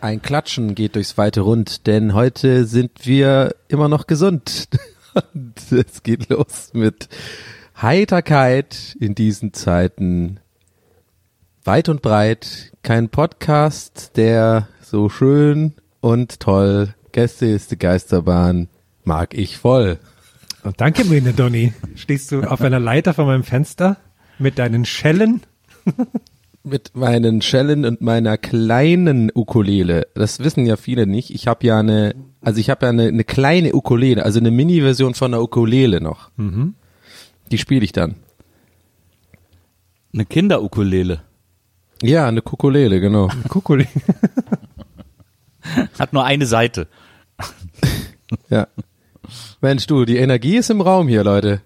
[0.00, 4.68] Ein Klatschen geht durchs weite Rund, denn heute sind wir immer noch gesund.
[5.34, 7.08] Und es geht los mit
[7.80, 10.40] Heiterkeit in diesen Zeiten.
[11.64, 12.72] Weit und breit.
[12.82, 18.68] Kein Podcast, der so schön und toll Gäste ist die Geisterbahn
[19.02, 19.98] mag ich voll.
[20.62, 21.72] Und danke, Mene Donny.
[21.94, 23.96] Stehst du auf einer Leiter vor meinem Fenster
[24.38, 25.42] mit deinen Schellen?
[26.64, 30.06] mit meinen Schellen und meiner kleinen Ukulele.
[30.14, 31.30] Das wissen ja viele nicht.
[31.30, 35.14] Ich habe ja eine, also ich habe ja eine, eine kleine Ukulele, also eine Mini-Version
[35.14, 36.30] von einer Ukulele noch.
[36.36, 36.74] Mhm.
[37.50, 38.16] Die spiele ich dann.
[40.12, 41.22] Eine Kinderukulele.
[42.02, 43.28] Ja, eine Kukulele, genau.
[43.28, 43.88] Eine Kukulele.
[45.98, 46.88] Hat nur eine Seite.
[48.48, 48.68] ja.
[49.60, 51.62] Mensch, du, die Energie ist im Raum hier, Leute.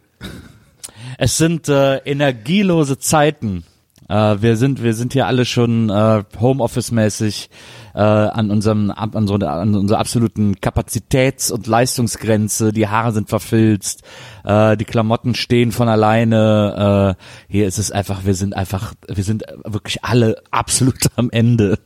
[1.19, 3.65] Es sind äh, energielose Zeiten.
[4.09, 7.51] Äh, wir sind, wir sind hier alle schon äh, Homeoffice-mäßig
[7.95, 12.73] äh, an unserem, an, so, an unserer absoluten Kapazitäts- und Leistungsgrenze.
[12.73, 14.05] Die Haare sind verfilzt,
[14.45, 17.17] äh, die Klamotten stehen von alleine.
[17.19, 21.79] Äh, hier ist es einfach, wir sind einfach, wir sind wirklich alle absolut am Ende.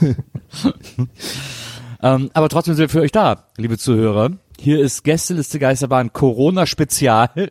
[2.00, 4.30] ähm, aber trotzdem sind wir für euch da, liebe Zuhörer.
[4.62, 7.50] Hier ist Gästeliste Geisterbahn Corona Spezial.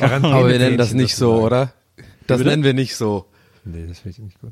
[0.00, 1.72] Aber wir nennen das nicht so, oder?
[2.26, 3.26] Das nennen wir nicht so.
[3.64, 4.50] Nee, das finde ich nicht gut.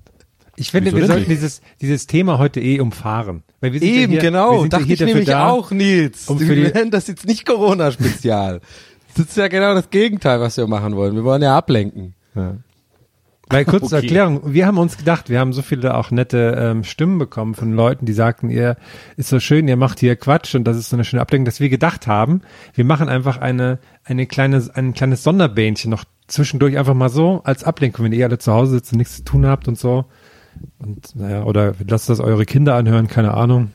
[0.54, 3.42] Ich finde, wir sollten dieses, dieses Thema heute eh umfahren.
[3.60, 4.64] Weil wir sind Eben, ja hier, genau.
[4.66, 6.28] Dachte ja ich nämlich da, auch, Nils.
[6.28, 8.60] Um wir nennen das jetzt nicht Corona-Spezial.
[9.16, 11.16] das ist ja genau das Gegenteil, was wir machen wollen.
[11.16, 12.14] Wir wollen ja ablenken.
[12.36, 12.58] Ja.
[13.52, 13.96] Weil kurz okay.
[13.96, 17.72] Erklärung, wir haben uns gedacht, wir haben so viele auch nette ähm, Stimmen bekommen von
[17.72, 18.76] Leuten, die sagten, ihr
[19.16, 21.60] ist so schön, ihr macht hier Quatsch und das ist so eine schöne Ablenkung, dass
[21.60, 22.42] wir gedacht haben,
[22.74, 27.62] wir machen einfach eine, eine kleine, ein kleines Sonderbähnchen noch zwischendurch einfach mal so als
[27.64, 30.06] Ablenkung, wenn ihr alle zu Hause sitzt und nichts zu tun habt und so.
[30.78, 33.70] Und naja, oder lasst das eure Kinder anhören, keine Ahnung.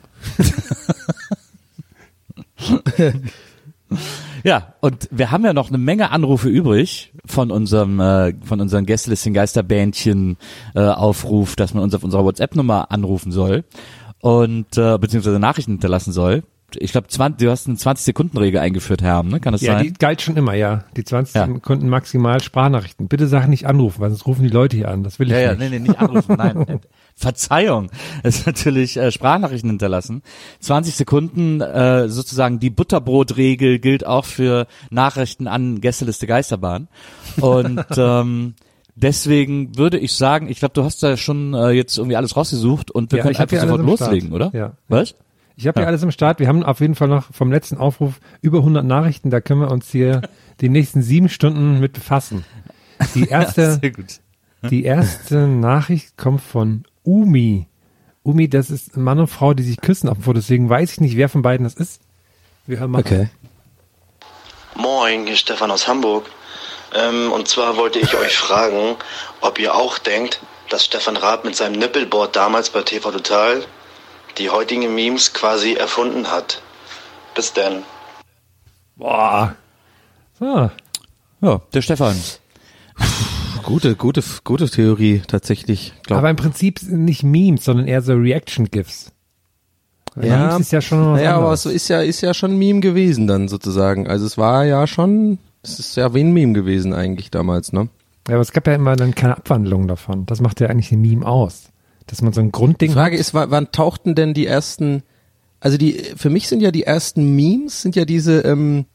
[4.44, 8.86] Ja, und wir haben ja noch eine Menge Anrufe übrig von unserem äh, von unseren
[8.86, 10.36] Gästelisten Geisterbändchen
[10.76, 13.64] äh, Aufruf, dass man uns auf unserer WhatsApp Nummer anrufen soll
[14.20, 16.44] und äh, beziehungsweise Nachrichten hinterlassen soll.
[16.76, 19.40] Ich glaube, du hast eine 20 Sekunden Regel eingeführt, Herr, ne?
[19.40, 19.84] Kann das ja, sein?
[19.84, 20.84] Ja, die galt schon immer, ja.
[20.96, 21.46] Die 20 ja.
[21.46, 23.08] Sekunden maximal Sprachnachrichten.
[23.08, 25.02] Bitte sag nicht anrufen, weil sonst rufen die Leute hier an.
[25.02, 25.62] Das will ich ja, nicht.
[25.62, 26.80] Ja, nee, nee, nicht anrufen, nein.
[27.18, 27.90] Verzeihung,
[28.22, 30.22] es ist natürlich äh, Sprachnachrichten hinterlassen.
[30.60, 36.86] 20 Sekunden, äh, sozusagen die Butterbrotregel gilt auch für Nachrichten an Gästeliste Geisterbahn.
[37.40, 38.54] Und ähm,
[38.94, 42.92] deswegen würde ich sagen, ich glaube, du hast da schon äh, jetzt irgendwie alles rausgesucht
[42.92, 44.50] und wir ja, können einfach sofort loslegen, oder?
[44.54, 44.72] Ja.
[44.86, 45.16] Was?
[45.58, 45.82] Ich habe ja.
[45.82, 46.38] hier alles im Start.
[46.38, 49.28] Wir haben auf jeden Fall noch vom letzten Aufruf über 100 Nachrichten.
[49.28, 50.22] Da können wir uns hier
[50.60, 52.44] die nächsten sieben Stunden mit befassen.
[53.16, 57.66] Die erste, ja, die erste Nachricht kommt von Umi.
[58.22, 60.38] Umi, das ist ein Mann und Frau, die sich küssen auf dem Foto.
[60.38, 62.02] Deswegen weiß ich nicht, wer von beiden das ist.
[62.66, 63.00] Wir hören mal.
[63.00, 63.28] Okay.
[64.76, 66.30] Moin, hier ist Stefan aus Hamburg.
[66.94, 68.94] Ähm, und zwar wollte ich euch fragen,
[69.40, 70.40] ob ihr auch denkt,
[70.70, 73.64] dass Stefan Raab mit seinem Nippelboard damals bei TV Total
[74.36, 76.62] die heutigen Memes quasi erfunden hat.
[77.34, 77.82] Bis denn.
[78.96, 79.54] Boah.
[80.40, 80.70] Ah.
[81.40, 82.16] Ja, der Stefan.
[83.62, 85.92] Gute, gute, gute Theorie tatsächlich.
[86.04, 86.20] Glaub.
[86.20, 89.12] Aber im Prinzip nicht Memes, sondern eher so Reaction-GIFs.
[90.16, 92.58] Ja, Memes ist ja schon was naja, aber so ist ja, ist ja schon ein
[92.58, 94.08] Meme gewesen dann sozusagen.
[94.08, 97.88] Also es war ja schon, es ist ja wie ein Meme gewesen eigentlich damals, ne?
[98.26, 100.26] Ja, aber es gab ja immer dann keine Abwandlung davon.
[100.26, 101.68] Das macht ja eigentlich ein Meme aus.
[102.08, 103.20] Dass man so ein Die Grundding Frage hat.
[103.20, 105.02] ist, wa- wann tauchten denn die ersten,
[105.60, 108.86] also die, für mich sind ja die ersten Memes, sind ja diese, ähm,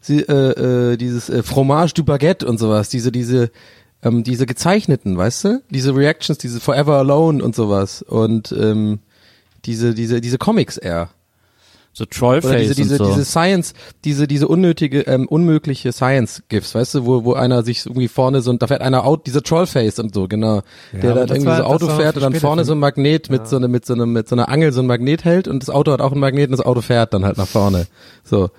[0.00, 3.50] sie, äh, äh, dieses äh, Fromage du Baguette und sowas, diese, diese,
[4.02, 5.62] ähm, diese gezeichneten, weißt du?
[5.70, 9.00] Diese Reactions, diese Forever Alone und sowas und ähm,
[9.66, 11.10] diese, diese, diese Comics eher.
[11.92, 13.12] So Oder Trollface diese, diese, und so.
[13.12, 18.06] diese Science, diese, diese unnötige, ähm, unmögliche Science-Gifts, weißt du, wo, wo einer sich irgendwie
[18.06, 20.62] vorne so, und da fährt einer out, dieser Trollface und so, genau.
[20.92, 23.28] Ja, der dann irgendwie war- so das Auto fährt und dann vorne so ein Magnet
[23.28, 25.62] mit so einer, mit so einer, mit so einer Angel so ein Magnet hält und
[25.62, 27.86] das Auto hat auch einen Magnet und das Auto fährt dann halt nach vorne.
[28.24, 28.50] So.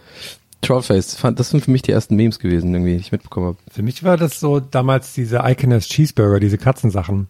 [0.61, 3.57] Trollface, fand- das sind für mich die ersten Memes gewesen, irgendwie, die ich mitbekommen habe.
[3.71, 7.27] Für mich war das so damals diese Iconess Cheeseburger, diese Katzensachen.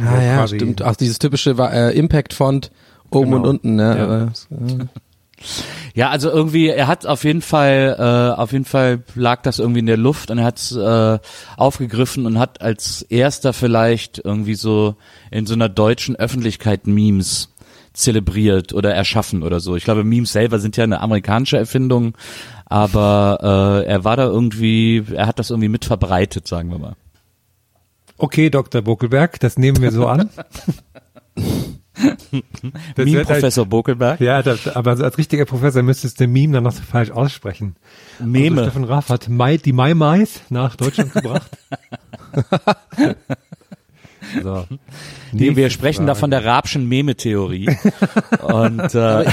[0.00, 0.82] Ah ja, quasi- stimmt.
[0.82, 2.70] Ach, dieses typische äh, Impact-Font
[3.10, 3.36] oben Genau.
[3.42, 4.32] und unten, ne?
[4.50, 4.58] Ja.
[5.94, 9.80] Ja, also irgendwie, er hat auf jeden Fall, äh, auf jeden Fall lag das irgendwie
[9.80, 11.18] in der Luft und er hat es äh,
[11.56, 14.96] aufgegriffen und hat als erster vielleicht irgendwie so
[15.30, 17.54] in so einer deutschen Öffentlichkeit Memes
[17.94, 19.76] zelebriert oder erschaffen oder so.
[19.76, 22.16] Ich glaube, Memes selber sind ja eine amerikanische Erfindung,
[22.66, 26.96] aber äh, er war da irgendwie, er hat das irgendwie mit verbreitet, sagen wir mal.
[28.18, 28.82] Okay, Dr.
[28.82, 30.28] Buckelberg, das nehmen wir so an.
[32.94, 34.20] Das wird Meme-Professor Bokelberg.
[34.20, 37.76] Ja, das, aber als richtiger Professor müsstest du Meme dann noch so falsch aussprechen.
[38.18, 38.62] Also Meme.
[38.62, 41.50] Stefan Raff hat Mai, die Mai Mais nach Deutschland gebracht.
[44.42, 44.66] so.
[45.32, 47.76] Nee, wir sprechen da von der Rabschen Meme-Theorie.
[48.42, 49.24] und äh,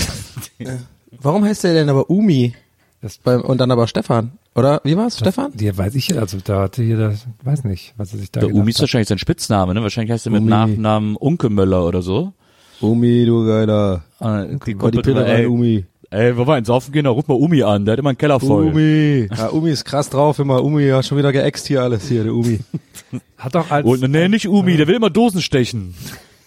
[1.22, 2.54] warum heißt der denn aber Umi?
[3.02, 4.82] Das- Beim, und dann aber Stefan, oder?
[4.84, 5.52] Wie war's, Stefan?
[5.54, 8.50] Die weiß ich, also da hatte hier das, weiß nicht, was er sich da der
[8.50, 8.82] gedacht Umi ist hat.
[8.82, 9.84] wahrscheinlich sein Spitzname, ne?
[9.84, 10.44] Wahrscheinlich heißt er mit.
[10.44, 12.34] Nachnamen Unkemöller oder so.
[12.82, 14.04] Umi, du Geiler.
[14.20, 15.86] Äh, die War die Pille ey, rein, Umi.
[16.10, 18.18] ey, wo wir ins Saufen gehen, da ruf mal Umi an, der hat immer einen
[18.18, 18.68] Keller voll.
[18.68, 19.28] Umi.
[19.36, 20.64] Ja, Umi ist krass drauf immer.
[20.64, 22.60] Umi hat schon wieder geäxt hier alles hier, der Umi.
[23.38, 25.94] Hat doch als, Und nee, nicht Umi, der will immer Dosen stechen.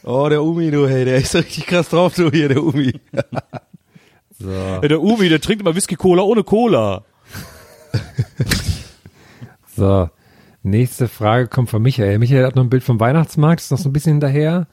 [0.03, 2.93] Oh, der Umi, du, hey, der ist richtig krass drauf, du hier, der Umi.
[4.43, 7.05] Ja, der Umi, der trinkt immer Whisky Cola ohne Cola.
[9.77, 10.09] so.
[10.63, 12.19] Nächste Frage kommt von Michael.
[12.19, 14.67] Michael hat noch ein Bild vom Weihnachtsmarkt, ist noch so ein bisschen hinterher.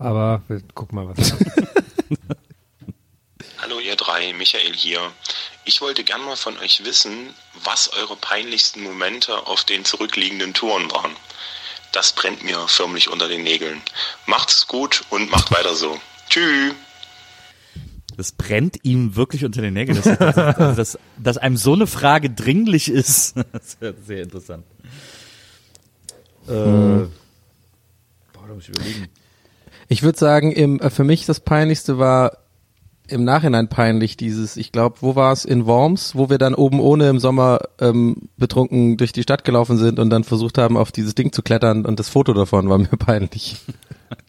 [0.00, 1.34] Aber wir gucken mal, was.
[3.58, 5.12] Hallo ihr drei, Michael hier.
[5.66, 10.90] Ich wollte gern mal von euch wissen, was eure peinlichsten Momente auf den zurückliegenden Touren
[10.90, 11.14] waren.
[11.92, 13.82] Das brennt mir förmlich unter den Nägeln.
[14.24, 16.00] Macht's gut und macht weiter so.
[16.30, 16.72] Tschüss.
[18.16, 22.30] Das brennt ihm wirklich unter den Nägeln, dass, dass, dass, dass einem so eine Frage
[22.30, 23.36] dringlich ist.
[23.52, 24.64] Das ist ja sehr interessant.
[26.46, 27.10] Äh, boah,
[28.32, 29.10] da muss ich überlegen.
[29.90, 32.38] Ich würde sagen, im, äh, für mich das Peinlichste war
[33.08, 36.78] im Nachhinein peinlich dieses, ich glaube, wo war es in Worms, wo wir dann oben
[36.78, 40.92] ohne im Sommer ähm, betrunken durch die Stadt gelaufen sind und dann versucht haben, auf
[40.92, 43.56] dieses Ding zu klettern und das Foto davon war mir peinlich.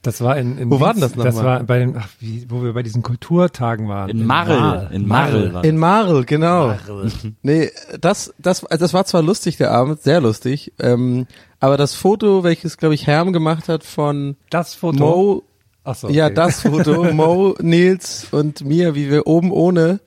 [0.02, 1.60] Das war in, in Wo war denn das Das nochmal?
[1.60, 4.10] war bei den, ach, wie, wo wir bei diesen Kulturtagen waren.
[4.10, 6.74] In Marl, in Marl war In Marl, genau.
[7.44, 7.70] Nee,
[8.00, 11.28] das, das, also das war zwar lustig, der Abend, sehr lustig, ähm,
[11.60, 14.98] aber das Foto, welches, glaube ich, Herm gemacht hat von Das Foto.
[14.98, 15.44] Mo,
[15.84, 16.36] Ach so, ja, okay.
[16.36, 20.00] das Foto, Mo, Nils und mir, wie wir oben ohne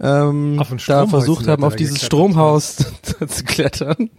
[0.00, 2.02] ähm, da versucht haben, auf dieses.
[2.04, 2.76] Stromhaus
[3.28, 4.10] zu klettern,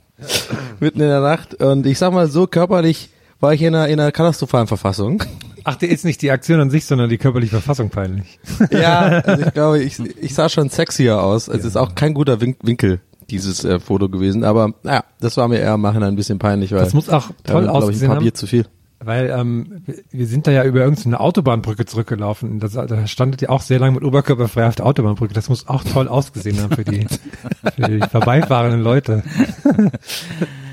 [0.80, 1.56] mitten in der Nacht.
[1.56, 3.10] Und ich sag mal, so körperlich
[3.40, 5.24] war ich in einer, in einer katastrophalen Verfassung.
[5.66, 8.40] Ach, dir ist nicht die Aktion an sich, sondern die körperliche Verfassung peinlich.
[8.72, 11.48] Ja, also ich glaube, ich, ich sah schon sexier aus.
[11.48, 14.44] Es ist auch kein guter Win Winkel, dieses äh, Foto gewesen.
[14.44, 17.32] Aber naja, das war mir eher im Nachhinein ein bisschen peinlich, weil Das muss auch
[17.44, 18.24] toll wir, glaub ich, ein ausgesehen paar haben.
[18.24, 18.66] Bier zu viel.
[19.06, 22.60] Weil ähm, wir- sind da ja über irgendeine Autobahnbrücke zurückgelaufen.
[22.60, 25.34] Das, da standet ihr auch sehr lange mit Oberkörper frei auf der Autobahnbrücke.
[25.34, 27.06] Das muss auch toll ausgesehen haben für die,
[27.76, 29.24] für die vorbeifahrenden Leute.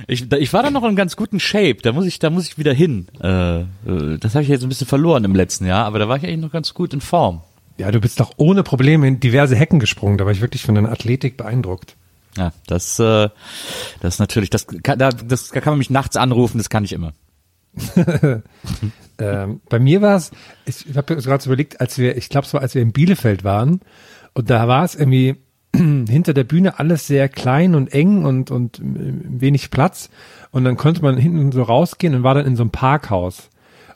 [0.07, 2.59] Ich, ich war da noch in ganz guten Shape, da muss ich, da muss ich
[2.59, 3.07] wieder hin.
[3.23, 3.67] Äh, äh,
[4.19, 6.41] das habe ich jetzt ein bisschen verloren im letzten Jahr, aber da war ich eigentlich
[6.41, 7.43] noch ganz gut in Form.
[7.79, 10.19] Ja, du bist doch ohne Probleme in diverse Hecken gesprungen.
[10.19, 11.95] Da war ich wirklich von deiner Athletik beeindruckt.
[12.37, 13.29] Ja, das, äh,
[14.01, 16.93] das natürlich, das kann, da, das da kann man mich nachts anrufen, das kann ich
[16.93, 17.13] immer.
[19.21, 20.31] Ähm, bei mir war es,
[20.65, 23.45] ich habe gerade so überlegt, als wir, ich glaube, es war, als wir in Bielefeld
[23.45, 23.81] waren
[24.33, 25.37] und da war es irgendwie
[25.75, 30.09] hinter der Bühne alles sehr klein und eng und, und äh, wenig Platz
[30.51, 33.51] und dann konnte man hinten so rausgehen und war dann in so einem Parkhaus.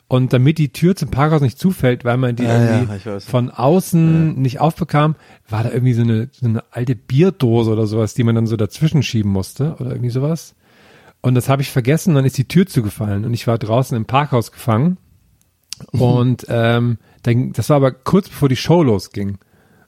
[0.07, 3.49] Und damit die Tür zum Parkhaus nicht zufällt, weil man die Ja, irgendwie ja, von
[3.49, 5.15] außen nicht aufbekam,
[5.49, 8.55] war da irgendwie so eine, so eine alte Bierdose oder sowas, die man dann so
[8.55, 10.53] dazwischen schieben musste oder irgendwie sowas.
[11.25, 14.05] Und das habe ich vergessen, dann ist die Tür zugefallen und ich war draußen im
[14.05, 14.99] Parkhaus gefangen.
[15.91, 19.39] Und ähm, dann, das war aber kurz bevor die Show losging.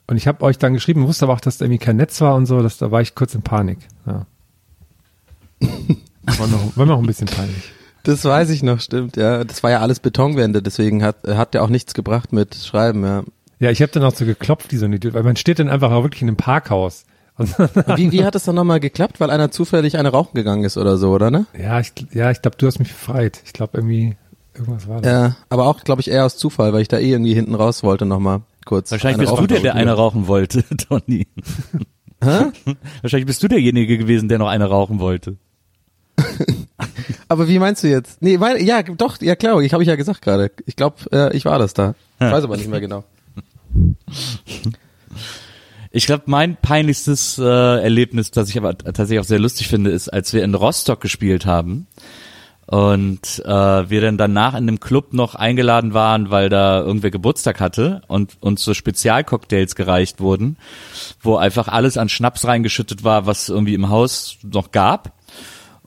[0.08, 2.34] Und ich habe euch dann geschrieben, wusste aber auch, dass da irgendwie kein Netz war
[2.34, 3.77] und so, dass, da war ich kurz in Panik.
[4.08, 4.25] Ja.
[6.39, 7.72] War noch, war noch ein bisschen peinlich.
[8.03, 9.44] Das weiß ich noch, stimmt, ja.
[9.46, 13.24] Das war ja alles Betonwände, deswegen hat, hat der auch nichts gebracht mit Schreiben, ja.
[13.60, 15.70] Ja, ich habe dann auch so geklopft, wie so ein Idiot, weil man steht dann
[15.70, 17.06] einfach auch wirklich in einem Parkhaus.
[17.96, 19.20] Wie, wie hat es dann nochmal geklappt?
[19.20, 21.46] Weil einer zufällig eine rauchen gegangen ist oder so, oder ne?
[21.58, 23.41] ja, ich, ja, ich glaube, du hast mich befreit.
[23.46, 24.15] Ich glaube irgendwie,
[24.56, 25.12] irgendwas war das.
[25.12, 27.84] Ja, aber auch, glaube ich, eher aus Zufall, weil ich da eh irgendwie hinten raus
[27.84, 28.91] wollte nochmal kurz.
[28.91, 31.27] Wahrscheinlich bist du der, der eine rauchen wollte, Tony.
[32.24, 32.46] Hä?
[33.01, 35.38] Wahrscheinlich bist du derjenige gewesen, der noch eine rauchen wollte.
[37.27, 38.22] Aber wie meinst du jetzt?
[38.22, 40.51] Nee, weil, ja, doch, ja klar, ich habe ich ja gesagt gerade.
[40.65, 41.94] Ich glaube, äh, ich war das da.
[42.20, 43.03] Ich weiß aber nicht mehr genau.
[45.98, 50.10] Ich glaube, mein peinlichstes äh, Erlebnis, das ich aber tatsächlich auch sehr lustig finde, ist,
[50.10, 51.88] als wir in Rostock gespielt haben
[52.68, 57.60] und äh, wir dann danach in dem Club noch eingeladen waren, weil da irgendwer Geburtstag
[57.60, 60.58] hatte und uns so Spezialcocktails gereicht wurden,
[61.20, 65.13] wo einfach alles an Schnaps reingeschüttet war, was irgendwie im Haus noch gab.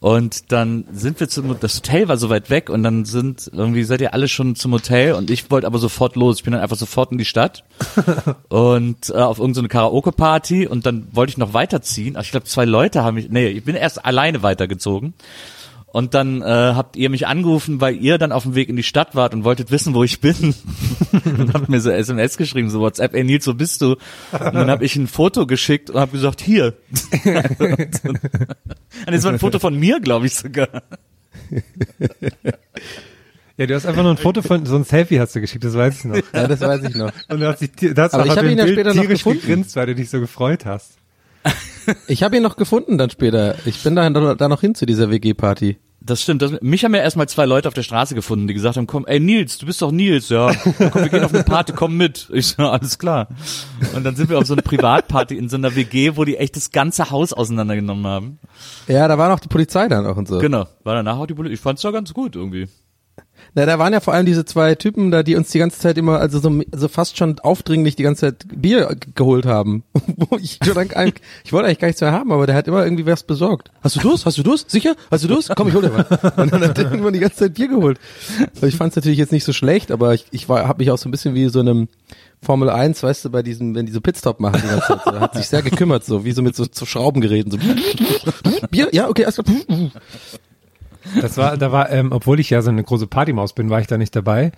[0.00, 3.84] Und dann sind wir zum, das Hotel war so weit weg und dann sind irgendwie,
[3.84, 6.38] seid ihr alle schon zum Hotel und ich wollte aber sofort los.
[6.38, 7.64] Ich bin dann einfach sofort in die Stadt
[8.48, 12.16] und äh, auf irgendeine Karaoke-Party und dann wollte ich noch weiterziehen.
[12.16, 15.12] Aber ich glaube, zwei Leute haben mich, nee, ich bin erst alleine weitergezogen.
[15.92, 18.84] Und dann äh, habt ihr mich angerufen, weil ihr dann auf dem Weg in die
[18.84, 20.54] Stadt wart und wolltet wissen, wo ich bin.
[21.24, 23.96] und habt mir so SMS geschrieben, so WhatsApp, ey Nils, wo bist du?
[24.32, 26.74] Und dann habe ich ein Foto geschickt und habe gesagt, hier.
[27.24, 30.68] und es war ein Foto von mir, glaube ich sogar.
[33.56, 35.74] Ja, du hast einfach nur ein Foto von, so ein Selfie hast du geschickt, das
[35.74, 36.16] weiß ich noch.
[36.32, 37.12] Ja, das weiß ich noch.
[37.28, 38.76] Und du hast dich, da hast Aber auch ich auf hab dem ihn ja Bild
[38.76, 39.40] später noch tierisch gefunden.
[39.40, 40.92] gegrinst, weil du dich so gefreut hast.
[42.06, 43.56] Ich habe ihn noch gefunden dann später.
[43.66, 45.78] Ich bin da, da noch hin zu dieser WG-Party.
[46.02, 46.40] Das stimmt.
[46.40, 49.06] Das, mich haben ja erstmal zwei Leute auf der Straße gefunden, die gesagt haben, komm,
[49.06, 50.50] ey Nils, du bist doch Nils, ja.
[50.90, 52.28] Komm, wir gehen auf eine Party, komm mit.
[52.32, 53.28] Ich so, alles klar.
[53.94, 56.56] Und dann sind wir auf so eine Privatparty in so einer WG, wo die echt
[56.56, 58.38] das ganze Haus auseinandergenommen haben.
[58.88, 60.38] Ja, da war noch die Polizei dann auch und so.
[60.38, 60.66] Genau.
[60.84, 61.54] War danach auch die Polizei.
[61.54, 62.66] Ich fand's ja ganz gut irgendwie.
[63.54, 65.98] Na, da waren ja vor allem diese zwei Typen da, die uns die ganze Zeit
[65.98, 69.84] immer, also so, so fast schon aufdringlich die ganze Zeit Bier geholt haben.
[70.38, 73.70] Ich ich wollte eigentlich gar nichts mehr haben, aber der hat immer irgendwie was besorgt.
[73.82, 74.26] Hast du Durst?
[74.26, 74.70] Hast du Durst?
[74.70, 74.94] Sicher?
[75.10, 75.50] Hast du Durst?
[75.56, 76.34] Komm, ich hol dir was.
[76.36, 77.98] Und dann hat er irgendwann die ganze Zeit Bier geholt.
[78.54, 80.90] Also ich fand es natürlich jetzt nicht so schlecht, aber ich, ich war, habe mich
[80.90, 81.88] auch so ein bisschen wie so einem
[82.42, 85.20] Formel 1, weißt du, bei diesem, wenn die so Pitstop machen die ganze Zeit, so,
[85.20, 87.58] hat sich sehr gekümmert, so wie so mit so, so Schraubengeräten, so
[88.70, 89.90] Bier, ja, okay, alles klar.
[91.20, 93.86] Das war, da war, ähm, obwohl ich ja so eine große Partymaus bin, war ich
[93.86, 94.52] da nicht dabei.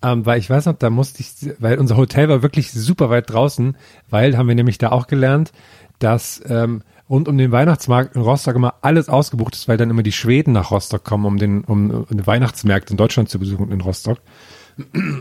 [0.00, 3.30] Ähm, weil ich weiß noch, da musste ich, weil unser Hotel war wirklich super weit
[3.30, 3.76] draußen,
[4.08, 5.52] weil haben wir nämlich da auch gelernt,
[5.98, 10.02] dass ähm, rund um den Weihnachtsmarkt in Rostock immer alles ausgebucht ist, weil dann immer
[10.02, 13.72] die Schweden nach Rostock kommen, um den, um, um den Weihnachtsmärkte in Deutschland zu besuchen
[13.72, 14.18] in Rostock.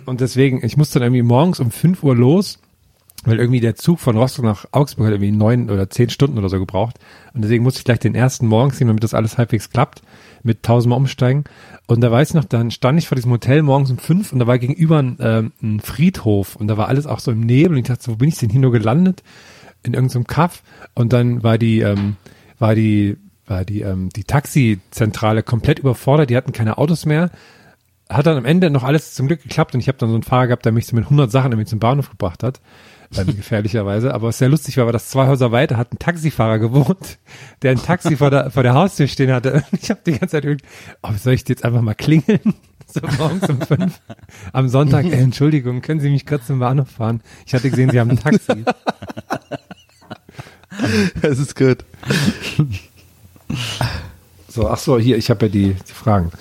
[0.05, 2.59] Und deswegen, ich musste dann irgendwie morgens um 5 Uhr los,
[3.23, 6.49] weil irgendwie der Zug von Rostock nach Augsburg hat irgendwie neun oder zehn Stunden oder
[6.49, 6.99] so gebraucht.
[7.33, 10.03] Und deswegen musste ich gleich den ersten morgens nehmen, damit das alles halbwegs klappt,
[10.47, 11.43] mit tausendmal umsteigen.
[11.85, 14.39] Und da weiß ich noch, dann stand ich vor diesem Hotel morgens um fünf und
[14.39, 17.73] da war gegenüber ein, ähm, ein Friedhof und da war alles auch so im Nebel
[17.73, 19.23] und ich dachte, so, wo bin ich denn hier nur gelandet?
[19.83, 20.63] In irgendeinem Kaff.
[20.95, 22.15] Und dann war die, ähm,
[22.57, 27.29] war die, war die, ähm, die Taxizentrale komplett überfordert, die hatten keine Autos mehr
[28.09, 30.23] hat dann am Ende noch alles zum Glück geklappt und ich habe dann so einen
[30.23, 32.61] Fahrer gehabt, der mich so mit 100 Sachen irgendwie zum Bahnhof gebracht hat,
[33.15, 34.13] ähm, gefährlicherweise.
[34.13, 37.19] Aber was sehr lustig war, war, dass zwei Häuser weiter hat ein Taxifahrer gewohnt,
[37.61, 39.63] der ein Taxi vor der, vor der Haustür stehen hatte.
[39.81, 40.65] Ich habe die ganze Zeit irgendwie,
[41.03, 42.39] oh, soll ich jetzt einfach mal klingeln?
[42.89, 43.99] So morgens um fünf
[44.53, 47.19] am Sonntag, äh, Entschuldigung, können Sie mich kurz zum Bahnhof fahren?
[47.45, 48.63] Ich hatte gesehen, Sie haben ein Taxi.
[51.21, 51.83] Das ist gut.
[54.47, 56.31] So, ach so, hier, ich habe ja die, die Fragen.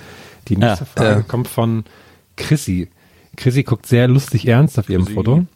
[0.49, 1.23] Die nächste Ja, Frage ja.
[1.23, 1.85] kommt von
[2.37, 2.89] Chrissy.
[3.37, 5.47] Chrissy guckt sehr lustig ernst auf ihrem Foto.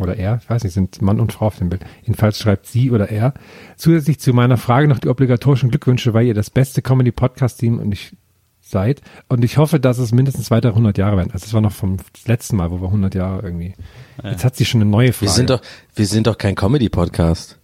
[0.00, 1.84] Oder er, ich weiß nicht, sind Mann und Frau auf dem Bild.
[2.02, 3.34] Jedenfalls schreibt sie oder er.
[3.76, 8.16] Zusätzlich zu meiner Frage noch die obligatorischen Glückwünsche, weil ihr das beste Comedy-Podcast-Team und ich
[8.60, 9.00] seid.
[9.28, 11.30] Und ich hoffe, dass es mindestens weitere 100 Jahre werden.
[11.32, 13.74] Also das war noch vom letzten Mal, wo wir 100 Jahre irgendwie.
[14.22, 15.30] Jetzt hat sie schon eine neue Frage.
[15.30, 15.62] Wir sind doch,
[15.94, 17.58] wir sind doch kein Comedy-Podcast.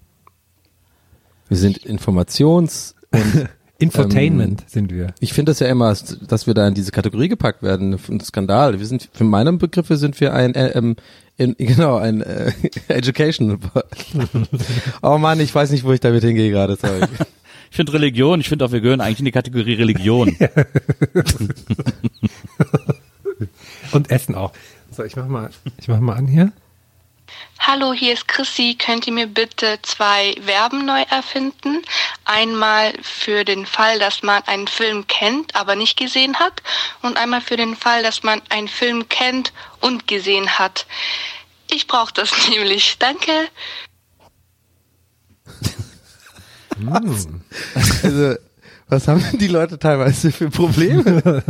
[1.49, 3.49] Wir sind Informations- und
[3.83, 5.15] Infotainment sind wir.
[5.21, 5.95] ich finde das ja immer,
[6.29, 8.79] dass wir da in diese Kategorie gepackt werden, ein Skandal.
[8.79, 10.97] Wir sind, für meine Begriffe sind wir ein, äh, ähm,
[11.37, 12.53] in, genau, ein äh,
[12.89, 13.59] Education.
[15.03, 16.77] oh Mann, ich weiß nicht, wo ich damit hingehe gerade.
[16.77, 17.01] Sorry.
[17.71, 20.37] Ich finde Religion, ich finde auch, wir gehören eigentlich in die Kategorie Religion.
[23.93, 24.53] Und Essen auch.
[24.91, 25.49] So, ich mach mal,
[25.79, 26.53] ich mach mal an hier.
[27.65, 28.77] Hallo, hier ist Chrissy.
[28.77, 31.83] Könnt ihr mir bitte zwei Verben neu erfinden?
[32.25, 36.61] Einmal für den Fall, dass man einen Film kennt, aber nicht gesehen hat.
[37.03, 40.87] Und einmal für den Fall, dass man einen Film kennt und gesehen hat.
[41.71, 42.99] Ich brauche das nämlich.
[42.99, 43.49] Danke.
[48.03, 48.35] Also,
[48.93, 51.43] Was haben denn die Leute teilweise für Probleme?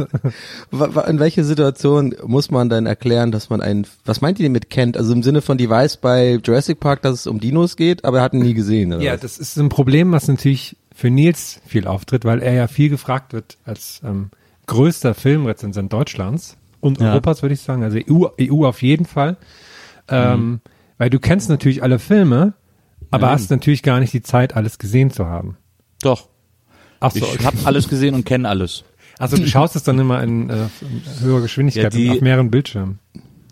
[1.08, 4.96] In welche Situation muss man dann erklären, dass man einen, was meint ihr mit kennt?
[4.96, 8.18] Also im Sinne von, die weiß bei Jurassic Park, dass es um Dinos geht, aber
[8.18, 9.20] er hat ihn nie gesehen, oder Ja, was?
[9.22, 13.32] das ist ein Problem, was natürlich für Nils viel auftritt, weil er ja viel gefragt
[13.32, 14.30] wird als ähm,
[14.66, 17.10] größter Filmrezensent Deutschlands und Ja.
[17.10, 17.82] Europas, würde ich sagen.
[17.82, 19.36] Also EU, EU auf jeden Fall.
[20.08, 20.60] Ähm, Mhm.
[20.98, 22.52] Weil du kennst natürlich alle Filme,
[23.10, 23.32] aber Ja.
[23.32, 25.56] hast natürlich gar nicht die Zeit, alles gesehen zu haben.
[26.02, 26.28] Doch.
[27.02, 28.84] Ach so, Ich habe alles gesehen und kenne alles.
[29.18, 32.50] also du schaust es dann immer in, äh, in höherer Geschwindigkeit Ja, die- auf mehreren
[32.50, 32.98] Bildschirmen.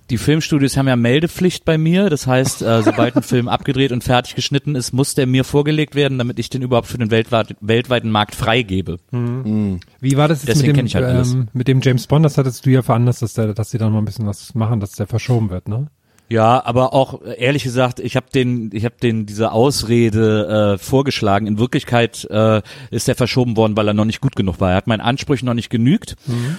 [0.09, 2.11] Die Filmstudios haben ja Meldepflicht bei mir.
[2.11, 5.95] Das heißt, äh, sobald ein Film abgedreht und fertig geschnitten ist, muss der mir vorgelegt
[5.95, 8.97] werden, damit ich den überhaupt für den weltweit, weltweiten Markt freigebe.
[9.12, 11.33] Wie war das jetzt Deswegen mit dem, ich halt alles.
[11.35, 12.25] ähm, mit dem James Bond?
[12.25, 14.80] Das hattest du ja veranlasst, dass, der, dass sie dann mal ein bisschen was machen,
[14.80, 15.87] dass der verschoben wird, ne?
[16.31, 21.49] Ja, aber auch ehrlich gesagt, ich habe den, ich habe den diese Ausrede äh, vorgeschlagen.
[21.49, 24.71] In Wirklichkeit äh, ist er verschoben worden, weil er noch nicht gut genug war.
[24.71, 26.15] Er hat meinen Ansprüchen noch nicht genügt.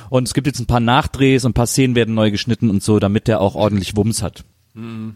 [0.09, 2.83] Und es gibt jetzt ein paar Nachdrehs und ein paar Szenen werden neu geschnitten und
[2.83, 4.43] so, damit der auch ordentlich Wumms hat.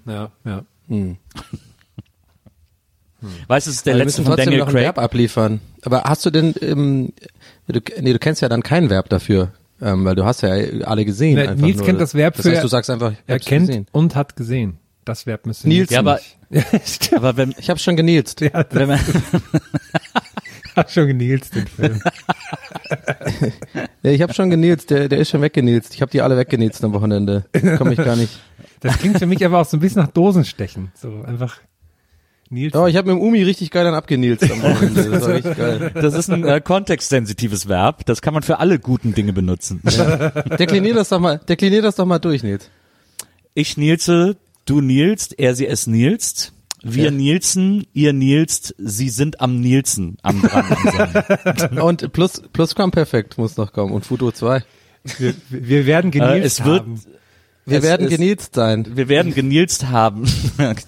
[0.06, 0.64] Ja, ja.
[3.48, 4.84] Weißt du, es ist der Aber wir letzte von Daniel noch ein Craig.
[4.84, 5.60] Verb abliefern.
[5.84, 7.14] Aber hast du denn, ähm,
[7.68, 10.50] du, nee, du kennst ja dann kein Verb dafür, ähm, weil du hast ja
[10.86, 11.38] alle gesehen.
[11.40, 11.86] Einfach Nils nur.
[11.86, 13.88] kennt das Verb das für- heißt, du sagst einfach, Er kennt gesehen.
[13.92, 14.78] und hat gesehen.
[15.06, 16.64] Das Verb müsste Nils Ja, aber, Ja,
[17.16, 18.42] aber wenn, Ich habe schon genilzt.
[18.42, 19.00] Ja, wenn man,
[20.76, 22.02] hat schon genilzt, den Film.
[24.04, 25.94] Ja, ich habe schon genilzt, der, der ist schon weggenilzt.
[25.96, 27.46] Ich habe die alle weggenilzt am Wochenende.
[27.78, 28.40] Komme ich gar nicht.
[28.82, 30.92] Das klingt für mich aber auch so ein bisschen nach Dosenstechen.
[30.96, 31.58] So einfach
[32.50, 32.76] Nils.
[32.76, 35.10] Oh, ich habe mit dem Umi richtig geil dann abgenilzt am Wochenende.
[35.10, 35.92] Das war richtig geil.
[35.96, 38.06] das ist ein äh, kontextsensitives Verb.
[38.06, 39.82] Das kann man für alle guten Dinge benutzen.
[40.60, 42.70] Deklinier das doch mal, deklinier das doch mal durch, Nils.
[43.56, 46.52] Ich nilze, du nilst, er, sie, es nilst.
[46.84, 47.12] Wir Ja.
[47.12, 51.78] nilzen, ihr nilst, sie sind am Nilzen, am dran.
[51.82, 54.64] Und plus, Plusquamperfekt muss noch kommen und Futur 2.
[55.18, 57.02] Wir, wir werden genilzt Äh, es wird, haben.
[57.66, 58.86] Wir Es werden ist- genilzt sein.
[58.96, 60.26] wir werden genilzt haben.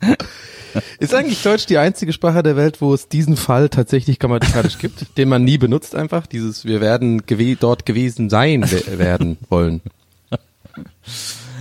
[0.98, 5.06] Ist eigentlich Deutsch die einzige Sprache der Welt, wo es diesen Fall tatsächlich grammatikalisch gibt,
[5.18, 6.26] den man nie benutzt einfach?
[6.26, 9.80] Dieses, wir werden gewe dort gewesen sein we werden wollen.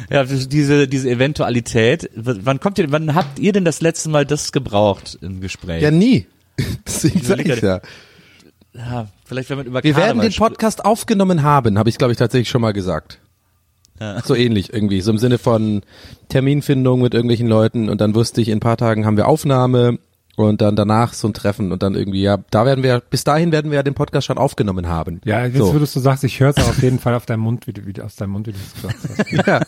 [0.10, 2.10] ja, diese, diese Eventualität.
[2.16, 5.82] Wann kommt ihr, wann habt ihr denn das letzte Mal das gebraucht im Gespräch?
[5.82, 6.28] Ja, nie.
[6.86, 7.82] Deswegen sag ich ja.
[8.74, 12.12] Ja, vielleicht wenn man über Wir werden Karneval den Podcast aufgenommen haben, habe ich glaube
[12.12, 13.20] ich tatsächlich schon mal gesagt.
[14.24, 15.82] So ähnlich irgendwie, so im Sinne von
[16.30, 20.00] Terminfindung mit irgendwelchen Leuten und dann wusste ich, in ein paar Tagen haben wir Aufnahme
[20.46, 23.52] und dann danach so ein Treffen und dann irgendwie, ja, da werden wir, bis dahin
[23.52, 25.20] werden wir ja den Podcast schon aufgenommen haben.
[25.26, 25.74] Ja, jetzt so.
[25.74, 27.94] würdest du sagst, ich höre es auf jeden Fall auf deinem Mund, wie du, wie
[27.94, 29.30] du aus deinem Mund, wie du es gesagt hast.
[29.48, 29.62] Ja.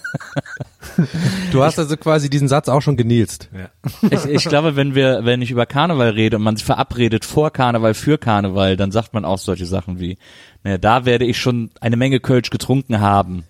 [1.52, 3.50] Du hast also quasi diesen Satz auch schon genilzt.
[3.54, 3.70] Ja.
[4.10, 7.52] Ich, ich glaube, wenn wir, wenn ich über Karneval rede und man sich verabredet vor
[7.52, 10.18] Karneval, für Karneval, dann sagt man auch solche Sachen wie,
[10.64, 13.44] naja, da werde ich schon eine Menge Kölsch getrunken haben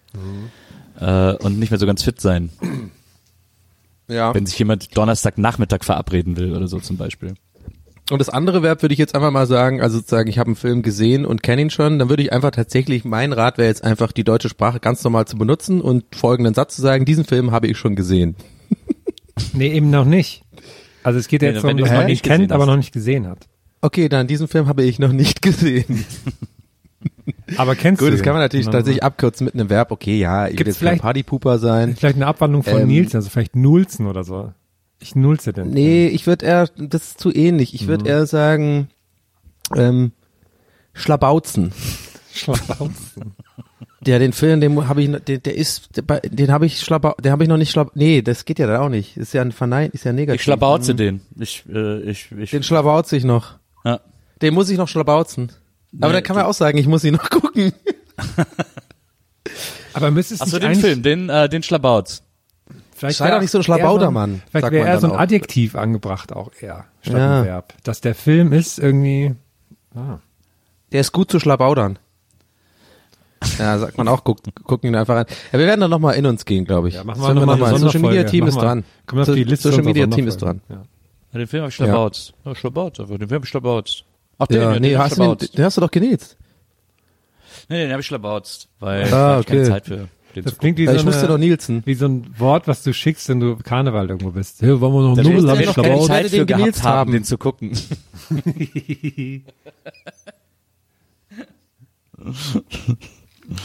[1.02, 2.50] äh, und nicht mehr so ganz fit sein,
[4.08, 4.34] Ja.
[4.34, 7.34] wenn sich jemand Donnerstagnachmittag verabreden will oder so zum Beispiel.
[8.10, 10.58] Und das andere Verb würde ich jetzt einfach mal sagen, also sozusagen, ich habe einen
[10.58, 13.86] Film gesehen und kenne ihn schon, dann würde ich einfach tatsächlich, mein Rat wäre jetzt
[13.86, 17.52] einfach, die deutsche Sprache ganz normal zu benutzen und folgenden Satz zu sagen, diesen Film
[17.52, 18.36] habe ich schon gesehen.
[19.54, 20.44] Nee, eben noch nicht.
[21.04, 22.92] Also es geht Nee, jetzt wenn darum, du dass man ihn kennt, aber noch nicht
[22.94, 23.48] gesehen hat.
[23.80, 26.06] Okay, dann diesen Film habe ich noch nicht gesehen.
[27.58, 28.26] Aber kennst Gut, du das den?
[28.26, 29.92] kann man natürlich Na, tatsächlich abkürzen mit einem Verb.
[29.92, 31.96] Okay, ja, ich will Gibt's jetzt kein vielleicht- Partypooper sein.
[31.96, 34.52] Vielleicht eine Abwandlung von Ähm, Nielsen, also vielleicht Nulzen oder so.
[35.00, 35.70] Ich nulze den.
[35.72, 37.74] Nee, ich würde eher, das ist zu ähnlich.
[37.74, 38.88] Ich würde eher sagen,
[39.76, 40.12] ähm,
[40.94, 41.72] Schlabauzen.
[42.34, 43.34] Schlauzen.
[44.06, 47.14] Ja, den Film, den habe ich, noch- der, der ist, der, den habe ich schlabau,
[47.24, 49.16] den habe ich noch nicht schlab, nee, das geht ja dann auch nicht.
[49.18, 50.40] Ist ja ein Vernein, ist ja negativ.
[50.42, 51.22] Ich schlabauze den.
[51.40, 53.56] Ich, äh, ich, ich, Den schlabauze ich noch.
[53.84, 54.00] ja.
[54.42, 55.52] Den muss ich noch schlabauzen.
[56.00, 57.74] Aber Nee, da kann man auch sagen, ich muss ihn noch gucken.
[59.94, 62.24] Aber müsstest Achso, nicht den Film, den, äh, den Schlabauz.
[62.96, 65.20] Vielleicht Sei wär doch nicht so ein Schlabaudermann, Vielleicht sagt wäre dann so ein auch.
[65.20, 67.40] Adjektiv angebracht auch eher, statt Ja.
[67.40, 67.74] ein Verb.
[67.84, 69.36] Dass der Film ist irgendwie,
[69.96, 70.20] ah.
[70.92, 71.98] Der ist gut zu schlabaudern.
[73.58, 75.26] Ja, sagt man auch, guck, gucken ihn einfach an.
[75.52, 76.96] Ja, wir werden dann nochmal in uns gehen, glaube ich.
[76.96, 78.24] Ja, machen Das wir werden noch mal eine Social Media.
[78.24, 78.84] Team ist dran.
[79.08, 80.62] Komm auf So- die Liste Social Media Team ist dran.
[80.70, 80.84] Ja,
[81.40, 82.34] den Film habe ich schlabauzt.
[82.46, 84.06] Ja, schlabauzt, aber den Film habe ich schlabauzt.
[84.44, 86.36] Ach, den, Ja, den, nee, den hast du den, den hast du doch genäht.
[87.70, 89.70] Nee, den habe ich schlabauzt, weil Ah, hab ich keine okay.
[89.70, 91.84] Zeit für den Das zu klingt wie Ja, so, ich wusste doch eine, Nielsen.
[91.86, 94.62] wie so ein Wort, was du schickst, wenn du Karneval irgendwo bist.
[94.62, 96.02] Hey, wollen wir noch Da Nubbel werde haben, ich keine?
[96.02, 97.12] Zeit den für gehabt haben.
[97.12, 97.72] den zu gucken.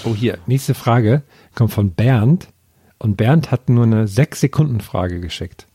[0.04, 1.22] Oh, hier, nächste Frage
[1.54, 2.48] kommt von Bernd.
[2.98, 5.66] Und Bernd hat nur eine 6-Sekunden-Frage geschickt.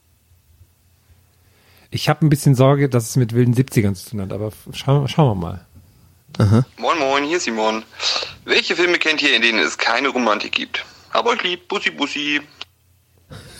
[1.93, 5.07] Ich habe ein bisschen Sorge, dass es mit wilden 70ern zu tun hat, aber schauen,
[5.09, 5.65] schauen wir mal.
[6.77, 7.83] Moin Moin, hier ist Simon.
[8.45, 10.85] Welche Filme kennt ihr, in denen es keine Romantik gibt?
[11.11, 12.39] Hab euch lieb, Bussi Bussi.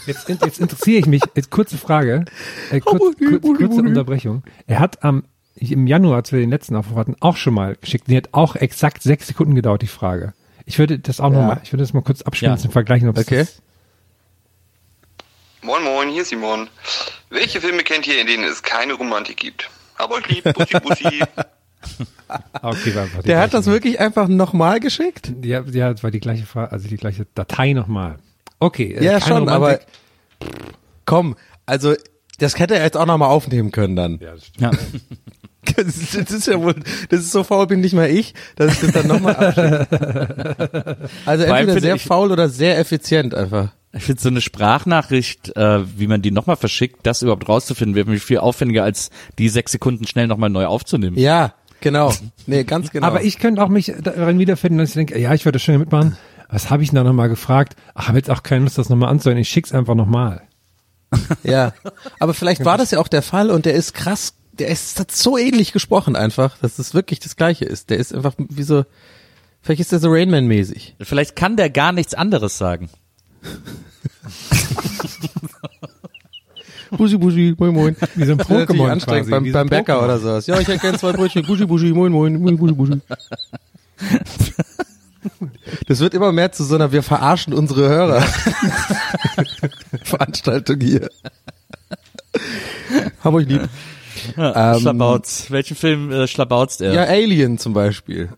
[0.07, 2.25] Jetzt, jetzt interessiere ich mich, jetzt kurze Frage,
[2.71, 4.43] äh, kurz, kurz, kurze Unterbrechung.
[4.65, 5.23] Er hat am
[5.55, 8.07] im Januar, als wir den letzten Aufruf hatten, auch schon mal geschickt.
[8.07, 10.33] Die hat auch exakt sechs Sekunden gedauert, die Frage.
[10.65, 11.39] Ich würde das auch Ja.
[11.41, 12.57] noch mal, ich würde das mal kurz abspielen Ja.
[12.57, 13.39] zum Vergleichen, ob es Okay.
[13.39, 13.61] das,
[15.63, 16.69] Moin Moin, hier ist Simon.
[17.29, 19.69] Welche Filme kennt ihr, in denen es keine Romantik gibt?
[19.95, 21.23] Hab euch lieb, Bussi Bussi.
[22.61, 25.33] Okay, war, war Der hat das wirklich einfach nochmal geschickt?
[25.43, 28.19] Ja, ja, das war die gleiche Frage, also die gleiche Datei nochmal.
[28.59, 29.87] Okay, äh, Ja, keine schon, aber Romantik.
[31.05, 31.95] komm, also
[32.37, 34.19] das hätte er jetzt auch nochmal aufnehmen können dann.
[34.21, 34.61] Ja, das stimmt.
[34.61, 34.71] Ja.
[35.63, 36.73] Das ist, das ist ja wohl,
[37.09, 40.97] das ist so faul bin nicht mal ich, dass ich das dann nochmal abschicke.
[41.25, 43.69] Also entweder sehr ich- faul oder sehr effizient einfach.
[43.93, 48.09] Ich finde so eine Sprachnachricht, äh, wie man die nochmal verschickt, das überhaupt rauszufinden, wäre
[48.09, 51.17] mir viel aufwendiger, als die sechs Sekunden schnell nochmal neu aufzunehmen.
[51.19, 52.13] Ja, genau.
[52.47, 53.05] Nee, ganz genau.
[53.05, 56.17] Aber ich könnte auch mich darin wiederfinden, dass ich denke, ja, ich würde schon mitmachen.
[56.49, 57.75] Was habe ich denn da nochmal gefragt?
[57.93, 59.37] Ach, habe jetzt auch keine Lust, das nochmal anzuhören.
[59.37, 60.41] Ich schick's einfach nochmal.
[61.43, 61.73] Ja.
[62.19, 65.11] Aber vielleicht war das ja auch der Fall und der ist krass, der ist hat
[65.11, 67.89] so ähnlich gesprochen einfach, dass es wirklich das gleiche ist.
[67.89, 68.85] Der ist einfach wie so,
[69.61, 70.95] vielleicht ist der so Rainman-mäßig.
[71.01, 72.89] Vielleicht kann der gar nichts anderes sagen.
[76.91, 77.95] Buschi, buschi, moin, moin.
[78.15, 80.45] Wie so ein Pokémon anstrengend quasi, beim, beim Bäcker oder sowas.
[80.47, 81.45] Ja, ich hätte gerne zwei Brötchen.
[81.45, 83.01] Buschi, buschi, moin, moin, moin, buschi, buschi.
[85.87, 88.21] Das wird immer mehr zu so einer, wir verarschen unsere Hörer.
[90.03, 91.09] Veranstaltung hier.
[93.23, 93.69] Hab euch lieb.
[94.37, 95.51] Ja, Ähm, Schlabauts.
[95.51, 96.93] Welchen Film äh, schlabauzt er?
[96.93, 98.29] Ja, Alien zum Beispiel.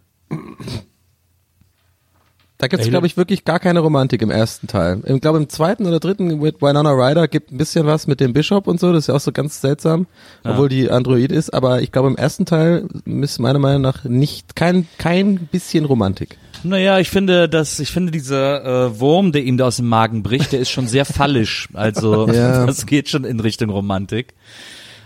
[2.60, 2.92] Da gibt's Alien?
[2.92, 5.02] glaube ich, wirklich gar keine Romantik im ersten Teil.
[5.06, 8.32] Ich glaube, im zweiten oder dritten mit Winona Ryder gibt ein bisschen was mit dem
[8.32, 8.94] Bishop und so.
[8.94, 10.08] Das ist ja auch so ganz seltsam,
[10.46, 11.54] obwohl die Android ist.
[11.54, 16.38] Aber ich glaube, im ersten Teil ist meiner Meinung nach nicht kein kein bisschen Romantik.
[16.64, 20.24] Naja, ich finde, dass ich finde dieser äh, Wurm, der ihm da aus dem Magen
[20.24, 21.68] bricht, der ist schon sehr fallisch.
[21.74, 22.66] Also Ja.
[22.66, 24.34] das geht schon in Richtung Romantik.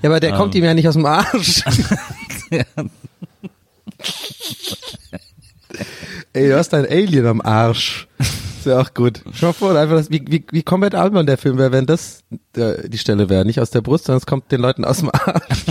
[0.02, 0.36] Ja, aber der Ähm.
[0.38, 1.64] kommt ihm ja nicht aus dem Arsch.
[6.34, 8.08] Ey, du hast ein Alien am Arsch.
[8.20, 9.22] Ist ja auch gut.
[9.34, 12.22] Schau mal vor, einfach das, wie, wie, wie komplett albern der Film wäre, wenn das
[12.56, 13.46] äh, die Stelle wäre.
[13.46, 15.66] Nicht aus der Brust, sondern es kommt den Leuten aus dem Arsch.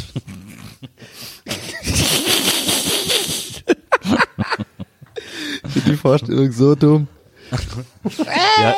[5.65, 7.09] Ich finde die Vorstellung so dumm.
[8.59, 8.75] Ja.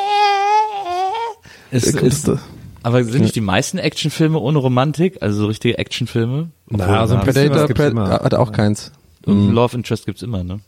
[1.70, 2.30] Ist, Da ist,
[2.82, 6.50] aber sind nicht die meisten Actionfilme ohne Romantik, also so richtige Actionfilme?
[6.68, 8.08] Na, Obwohl, also ein ja, bisschen was Predator Pred immer.
[8.10, 8.92] hat auch keins.
[9.26, 10.60] und Love Interest gibt's immer, ne?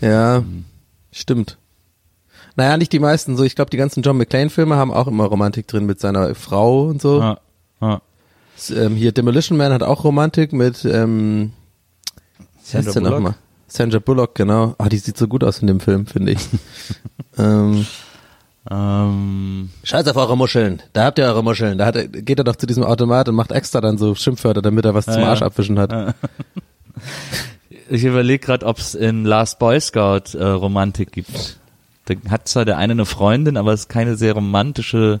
[0.00, 0.42] Ja,
[1.10, 1.58] stimmt.
[2.56, 3.36] Naja, nicht die meisten.
[3.36, 6.84] So, ich glaube, die ganzen John McClane-Filme haben auch immer Romantik drin mit seiner Frau
[6.88, 7.20] und so.
[7.20, 7.38] Ja,
[7.80, 8.00] ja.
[8.56, 11.52] S- Ähm, hier Demolition Man hat auch Romantik mit ähm,
[12.62, 13.10] Sandra Bullock?
[13.12, 13.34] nochmal?
[13.68, 14.74] Sandra Bullock, genau.
[14.78, 16.40] Ah, die sieht so gut aus in dem Film, finde ich.
[17.38, 17.86] ähm,
[18.70, 20.82] Ähm, Scheiß auf eure Muscheln.
[20.92, 21.78] Da habt ihr eure Muscheln.
[21.78, 24.62] Da hat er, geht er doch zu diesem Automat und macht extra dann so Schimpfwörter,
[24.62, 25.30] damit er was zum ja.
[25.30, 25.92] Arsch abwischen hat.
[27.90, 31.58] ich überlege gerade, ob es in Last Boy Scout äh, Romantik gibt.
[32.04, 35.20] Da hat zwar der eine eine Freundin, aber es ist keine sehr romantische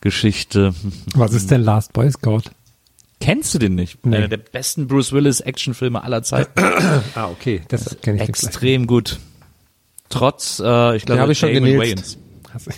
[0.00, 0.72] Geschichte.
[1.14, 2.42] Was ist denn Last Boy Scout?
[3.18, 4.04] Kennst du den nicht?
[4.04, 4.18] Nee.
[4.18, 6.52] Einer der besten Bruce Willis Actionfilme aller Zeiten.
[7.14, 7.62] Ah, okay.
[7.68, 9.18] Das kenne ich Extrem gut.
[10.10, 11.50] Trotz, äh, ich glaube, hab ich schon.
[11.50, 12.18] Wayans.
[12.56, 12.70] Hast-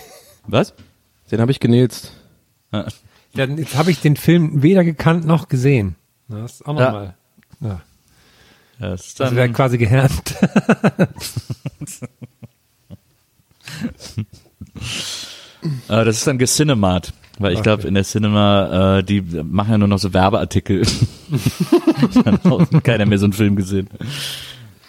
[0.47, 0.75] Was?
[1.31, 2.13] Den habe ich genilzt.
[2.73, 2.87] Ja.
[3.35, 5.95] Dann, jetzt habe ich den Film weder gekannt noch gesehen.
[6.29, 7.15] Das ist auch nochmal.
[7.61, 7.81] Ja.
[8.81, 10.35] Ja, das ist Also dann, wäre quasi gehärmt.
[10.43, 11.07] äh,
[15.89, 17.13] das ist dann Gecinemat.
[17.41, 20.85] Weil ich glaube, in der Cinema, äh, die machen ja nur noch so Werbeartikel.
[22.25, 23.89] dann hat keiner mehr so einen Film gesehen.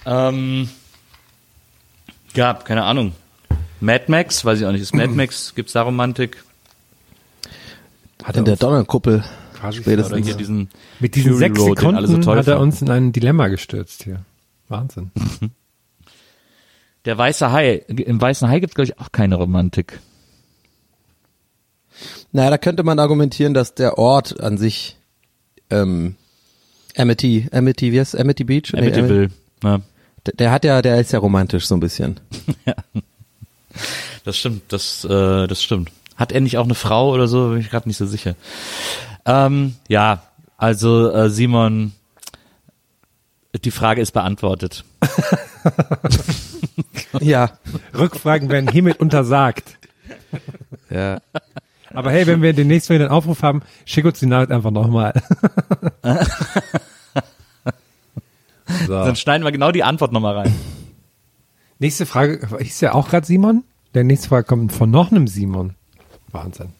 [0.05, 0.67] Ähm,
[2.33, 3.13] ja, keine Ahnung.
[3.81, 4.81] Mad Max, weiß ich auch nicht.
[4.81, 6.43] Ist Mad Max, gibt's da Romantik?
[8.23, 9.23] Hat in der Donnerkuppel.
[9.71, 10.25] Spätestens.
[10.25, 13.11] hier diesen Mit diesen Fury sechs Road, so Sekunden toll hat er uns in ein
[13.11, 14.23] Dilemma gestürzt hier.
[14.69, 15.11] Wahnsinn.
[17.05, 17.83] Der weiße Hai.
[17.87, 19.99] Im weißen Hai gibt's glaube ich auch keine Romantik.
[22.31, 24.97] Naja, da könnte man argumentieren, dass der Ort an sich
[25.69, 26.15] ähm,
[26.95, 28.19] Amity, Amity, wie heißt es?
[28.19, 28.71] Amity Beach?
[28.73, 29.29] Nee, Amityville.
[29.63, 29.81] Ja,
[30.25, 32.19] der, der hat ja, der ist ja romantisch so ein bisschen.
[34.25, 35.91] das stimmt, das, äh, das stimmt.
[36.15, 37.49] Hat er nicht auch eine Frau oder so?
[37.49, 38.35] Bin ich gerade nicht so sicher.
[39.25, 40.23] Ähm, ja,
[40.57, 41.93] also äh, Simon,
[43.63, 44.83] die Frage ist beantwortet.
[47.21, 47.51] ja.
[47.97, 49.77] Rückfragen werden hiermit untersagt.
[50.89, 51.19] Ja.
[51.93, 55.13] Aber hey, wenn wir demnächst wieder einen Aufruf haben, schick uns die Nachricht einfach nochmal.
[58.87, 58.93] so.
[58.93, 60.55] Dann schneiden wir genau die Antwort nochmal rein.
[61.81, 63.63] Nächste Frage, ist ja auch gerade Simon?
[63.93, 65.75] Der nächste Frage kommt von noch einem Simon.
[66.27, 66.73] Wahnsinn.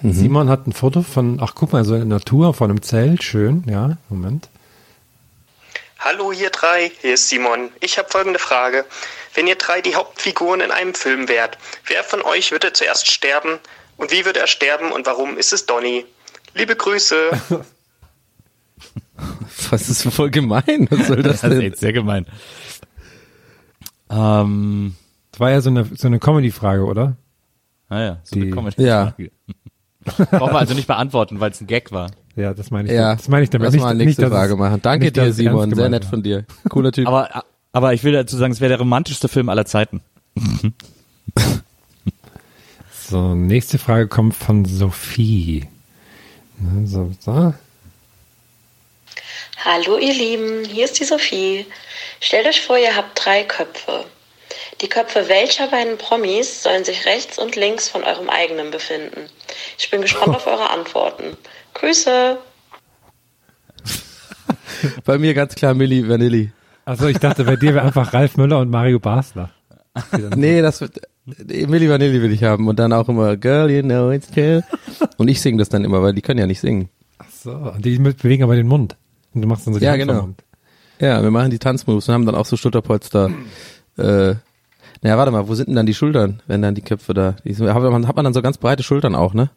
[0.00, 0.12] Mhm.
[0.14, 3.22] Simon hat ein Foto von, ach guck mal, so in der Natur von einem Zelt,
[3.22, 4.48] schön, ja, Moment.
[5.98, 7.68] Hallo ihr drei, hier ist Simon.
[7.80, 8.86] Ich habe folgende Frage.
[9.34, 13.58] Wenn ihr drei die Hauptfiguren in einem Film wärt, wer von euch würde zuerst sterben
[13.98, 16.06] und wie würde er sterben und warum ist es Donny?
[16.54, 17.30] Liebe Grüße.
[19.70, 20.88] Was ist voll gemein?
[20.90, 21.72] Was soll das, das denn?
[21.72, 22.26] Ist sehr gemein.
[24.10, 24.94] Ähm,
[25.32, 27.16] das war ja so eine, so eine Comedy-Frage, oder?
[27.88, 28.84] Ah ja, so Die, eine Comedy-Frage.
[28.86, 29.14] Ja.
[30.30, 32.10] Brauchen wir also nicht beantworten, weil es ein Gag war.
[32.36, 32.94] Ja, das meine ich.
[32.94, 33.66] Ja, das meine ich damit.
[33.66, 34.82] Lass nicht, mal nächste nicht, Frage machen.
[34.82, 35.74] Danke nicht, dir, Simon.
[35.74, 36.10] Sehr nett war.
[36.10, 36.44] von dir.
[36.68, 37.06] Cooler Typ.
[37.06, 40.02] aber, aber ich will dazu sagen, es wäre der romantischste Film aller Zeiten.
[43.08, 45.66] so, nächste Frage kommt von Sophie.
[46.84, 47.54] So, so.
[49.64, 51.64] Hallo ihr Lieben, hier ist die Sophie.
[52.20, 54.04] Stellt euch vor, ihr habt drei Köpfe.
[54.80, 59.26] Die Köpfe welcher beiden Promis sollen sich rechts und links von eurem eigenen befinden?
[59.78, 61.36] Ich bin gespannt auf eure Antworten.
[61.74, 62.38] Grüße!
[65.04, 66.52] Bei mir ganz klar Milli Vanilli.
[66.84, 69.50] Also ich dachte, bei dir wäre einfach Ralf Müller und Mario Basler.
[70.36, 74.10] nee, das wird, Milli Vanilli will ich haben und dann auch immer Girl, you know
[74.10, 74.62] it's true.
[75.16, 76.90] Und ich singe das dann immer, weil die können ja nicht singen.
[77.18, 78.96] Ach so, und die bewegen aber den Mund.
[79.32, 80.22] Und du machst dann so die Ja, Hand genau.
[80.22, 80.44] Mund.
[81.00, 83.30] Ja, wir machen die Tanzmoves und haben dann auch so Schulterpolster.
[83.98, 84.34] äh,
[85.02, 87.36] naja, warte mal, wo sind denn dann die Schultern, wenn dann die Köpfe da?
[87.44, 89.50] Die, hat, man, hat man dann so ganz breite Schultern auch, ne?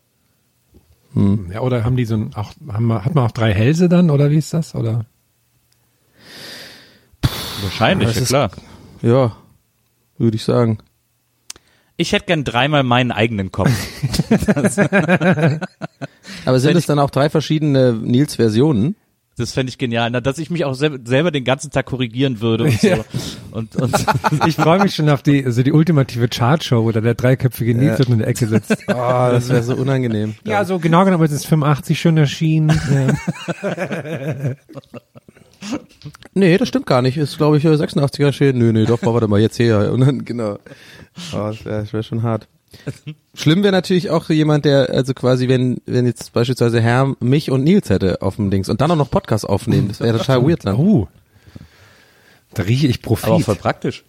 [1.13, 1.49] Hm.
[1.53, 4.09] Ja, oder haben die so ein, auch, haben wir, hat man auch drei Hälse dann,
[4.09, 4.75] oder wie ist das?
[4.75, 5.05] Oder?
[7.61, 8.51] Wahrscheinlich, Das ja ist- klar.
[9.01, 9.35] Ja,
[10.17, 10.79] würde ich sagen.
[11.99, 13.71] Ich hätte gern dreimal meinen eigenen Kopf.
[16.45, 18.95] Aber sind es dann auch drei verschiedene Nils-Versionen?
[19.37, 22.41] Das fände ich genial, na, dass ich mich auch sel selber den ganzen Tag korrigieren
[22.41, 22.87] würde und so.
[22.87, 22.97] Ja.
[23.51, 23.95] Und, und
[24.47, 27.99] Ich freue mich schon auf die, also die ultimative Chartshow, wo da der dreiköpfige Nils
[27.99, 28.05] Ja.
[28.11, 28.75] in der Ecke sitzt.
[28.87, 30.33] Oh, das wäre so unangenehm.
[30.43, 32.69] Ja, so genau genommen ist es 85 schon erschienen.
[32.91, 34.55] Ja.
[36.33, 37.17] Nee, das stimmt gar nicht.
[37.17, 38.59] Ist, glaube ich, 86er Schäden.
[38.59, 39.91] Nö, nee, doch, warte mal, jetzt her.
[39.91, 40.57] Und dann, genau.
[41.33, 42.47] Oh, das wäre wär schon hart.
[43.33, 47.63] Schlimm wäre natürlich auch jemand, der, also quasi, wenn, wenn jetzt beispielsweise Herr mich und
[47.63, 49.87] Nils hätte auf dem Dings und dann auch noch Podcast aufnehmen.
[49.87, 50.75] Das wäre total weird dann.
[50.75, 51.07] Oh.
[52.53, 53.25] Da rieche ich Profit.
[53.25, 54.03] aber auch voll praktisch.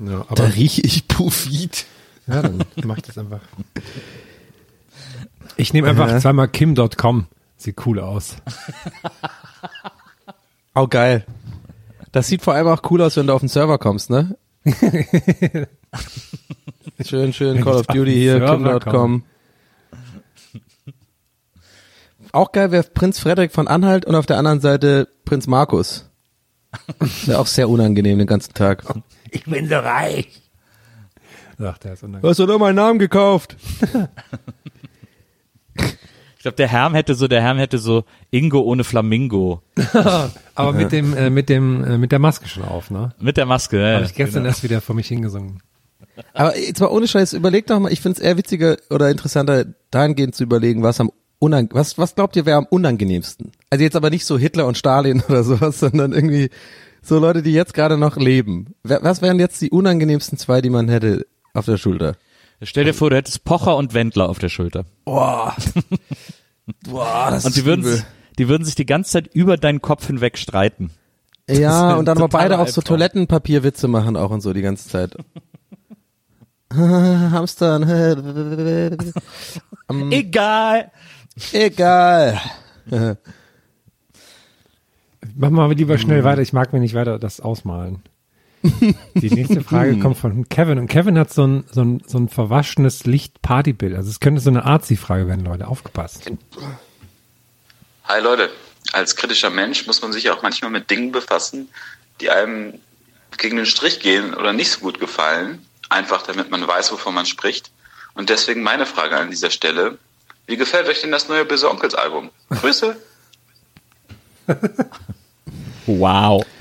[0.00, 1.86] ja, Da aber, rieche ich Profit.
[2.26, 3.40] ja, dann mach ich das einfach.
[5.56, 6.18] Ich nehme einfach Ja.
[6.20, 7.26] zweimal kim.com.
[7.56, 8.36] Sieht cool aus.
[10.74, 11.24] Oh, geil.
[12.12, 14.36] Das sieht vor allem auch cool aus, wenn du auf den Server kommst, ne?
[17.04, 19.24] schön, schön, Call of Duty hier, kim.com.
[22.32, 26.10] Auch geil wäre Prinz Frederik von Anhalt und auf der anderen Seite Prinz Markus.
[27.24, 28.84] Wäre auch sehr unangenehm den ganzen Tag.
[29.30, 30.42] Ich bin so reich.
[31.58, 32.28] Sagt er, ist unangenehm.
[32.28, 33.56] Hast du doch meinen Namen gekauft?
[36.36, 39.62] Ich glaube, der Herm hätte so, der Herm hätte so Ingo ohne Flamingo.
[40.54, 43.14] Aber mit dem, äh, mit dem, äh, mit der Maske schon auf, ne?
[43.18, 43.94] Mit der Maske, ja.
[43.96, 44.50] Habe ich gestern genau.
[44.50, 45.60] erst wieder vor mich hingesungen.
[46.32, 49.66] Aber jetzt mal ohne Scheiß, überleg doch mal, ich finde es eher witziger oder interessanter,
[49.90, 53.52] dahingehend zu überlegen, was am unang was, was glaubt ihr wäre am unangenehmsten?
[53.70, 56.50] Also jetzt aber nicht so Hitler und Stalin oder sowas, sondern irgendwie
[57.02, 58.74] so Leute, die jetzt gerade noch leben.
[58.82, 62.16] Was wären jetzt die unangenehmsten zwei, die man hätte auf der Schulter?
[62.62, 64.84] Stell dir vor, du hättest Pocher und Wendler auf der Schulter.
[65.04, 65.54] Boah.
[66.88, 68.02] Boah, das Und die ist würden,
[68.38, 70.90] die würden sich die ganze Zeit über deinen Kopf hinweg streiten.
[71.48, 72.80] Ja, und dann aber beide auch so.
[72.80, 75.16] Toilettenpapierwitze machen auch und so die ganze Zeit.
[76.74, 77.80] Hamster.
[79.88, 80.90] Ähm, Egal.
[81.52, 82.40] Egal.
[85.36, 86.42] Mach mal lieber schnell weiter.
[86.42, 88.02] Ich mag mir nicht weiter das ausmalen.
[89.14, 90.80] Die nächste Frage kommt von Kevin.
[90.80, 93.94] Und Kevin hat so ein, so ein, so ein verwaschenes Licht-Partybild.
[93.94, 95.68] Also es könnte so eine Arzi-Frage werden, Leute.
[95.68, 96.28] Aufgepasst.
[98.04, 98.50] Hi Leute,
[98.92, 101.68] als kritischer Mensch muss man sich auch manchmal mit Dingen befassen,
[102.20, 102.74] die einem
[103.38, 107.26] gegen den Strich gehen oder nicht so gut gefallen, einfach damit man weiß, wovon man
[107.26, 107.70] spricht.
[108.14, 109.98] Und deswegen meine Frage an dieser Stelle,
[110.46, 112.30] wie gefällt euch denn das neue Böse Onkels Album?
[112.50, 112.96] Grüße!
[115.86, 116.44] Wow.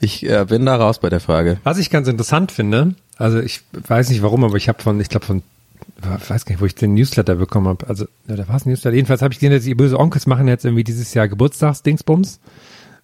[0.00, 1.58] Ich äh, bin da raus bei der Frage.
[1.64, 5.08] Was ich ganz interessant finde, also ich weiß nicht warum, aber ich habe von, ich
[5.08, 5.42] glaube von,
[6.20, 7.88] ich weiß gar nicht, wo ich den Newsletter bekommen habe.
[7.88, 8.94] Also, ja, da war es ein Newsletter.
[8.94, 12.40] Jedenfalls habe ich gesehen, dass die böse Onkels machen jetzt irgendwie dieses Jahr Geburtstagsdingsbums.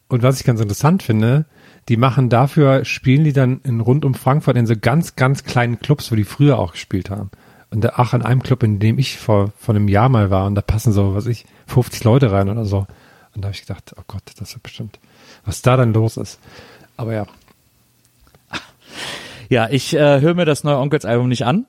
[0.09, 1.47] Und was ich ganz interessant finde,
[1.91, 5.81] die machen dafür, spielen die dann in rund um Frankfurt in so ganz, ganz kleinen
[5.81, 7.31] Clubs, wo die früher auch gespielt haben.
[7.71, 10.47] Und da, ach, in einem Club, in dem ich vor, vor einem Jahr mal war,
[10.47, 12.87] und da passen so, was ich, 50 Leute rein oder so.
[13.35, 15.01] Und da habe ich gedacht, oh Gott, das ist bestimmt,
[15.45, 16.39] was da dann los ist.
[16.97, 17.27] Aber ja.
[19.49, 21.67] Ja, ich äh, höre mir das neue Onkels-Album nicht an.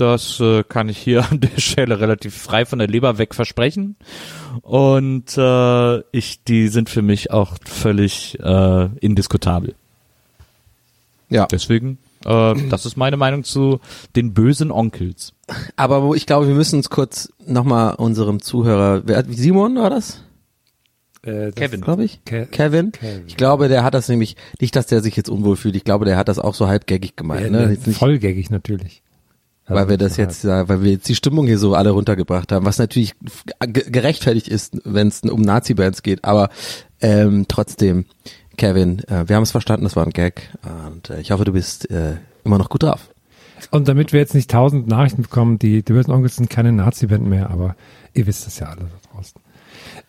[0.00, 3.96] Das äh, kann ich hier an der Stelle relativ frei von der Leber weg versprechen.
[4.62, 9.74] Und äh, ich, die sind für mich auch völlig äh, indiskutabel.
[11.28, 11.46] Ja.
[11.46, 13.80] Deswegen, äh, das ist meine Meinung zu
[14.16, 15.34] den bösen Onkels.
[15.76, 20.22] Aber ich glaube, wir müssen uns kurz nochmal unserem Zuhörer, wer, Simon war das?
[21.22, 21.82] Äh, Kevin.
[21.82, 22.24] glaube ich.
[22.24, 22.92] Ke Kevin.
[22.92, 23.24] Kevin.
[23.26, 26.06] Ich glaube, der hat das nämlich, nicht, dass der sich jetzt unwohl fühlt, ich glaube,
[26.06, 27.42] der hat das auch so halb gaggig gemeint.
[27.42, 27.78] Ja, ne?
[27.84, 29.02] ne, vollgängig natürlich.
[29.70, 32.66] Weil wir das jetzt, ja, weil wir jetzt die Stimmung hier so alle runtergebracht haben,
[32.66, 33.14] was natürlich
[33.60, 36.50] ge- gerechtfertigt ist, wenn es um Nazi-Bands geht, aber
[37.00, 38.04] ähm, trotzdem,
[38.56, 40.50] Kevin, äh, wir haben es verstanden, das war ein Gag
[40.86, 43.08] und äh, ich hoffe, du bist äh, immer noch gut drauf.
[43.70, 47.26] Und damit wir jetzt nicht tausend Nachrichten bekommen, die, die bösen Onkels sind keine Nazi-Band
[47.26, 47.76] mehr, aber
[48.14, 49.40] ihr wisst das ja alle da draußen.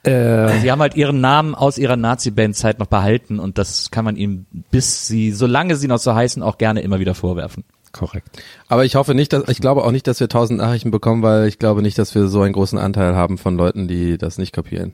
[0.03, 4.15] Äh, Sie haben halt ihren Namen aus ihrer Nazi-Band-Zeit noch behalten und das kann man
[4.15, 7.63] ihnen, bis sie, solange sie noch so heißen, auch gerne immer wieder vorwerfen.
[7.91, 8.41] Korrekt.
[8.67, 11.47] Aber ich hoffe nicht, dass, ich glaube auch nicht, dass wir tausend Nachrichten bekommen, weil
[11.47, 14.53] ich glaube nicht, dass wir so einen großen Anteil haben von Leuten, die das nicht
[14.53, 14.93] kapieren.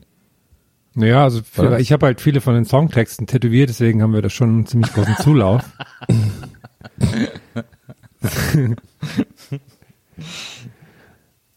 [0.94, 4.30] Naja, also für, ich habe halt viele von den Songtexten tätowiert, deswegen haben wir da
[4.30, 5.62] schon einen ziemlich großen Zulauf.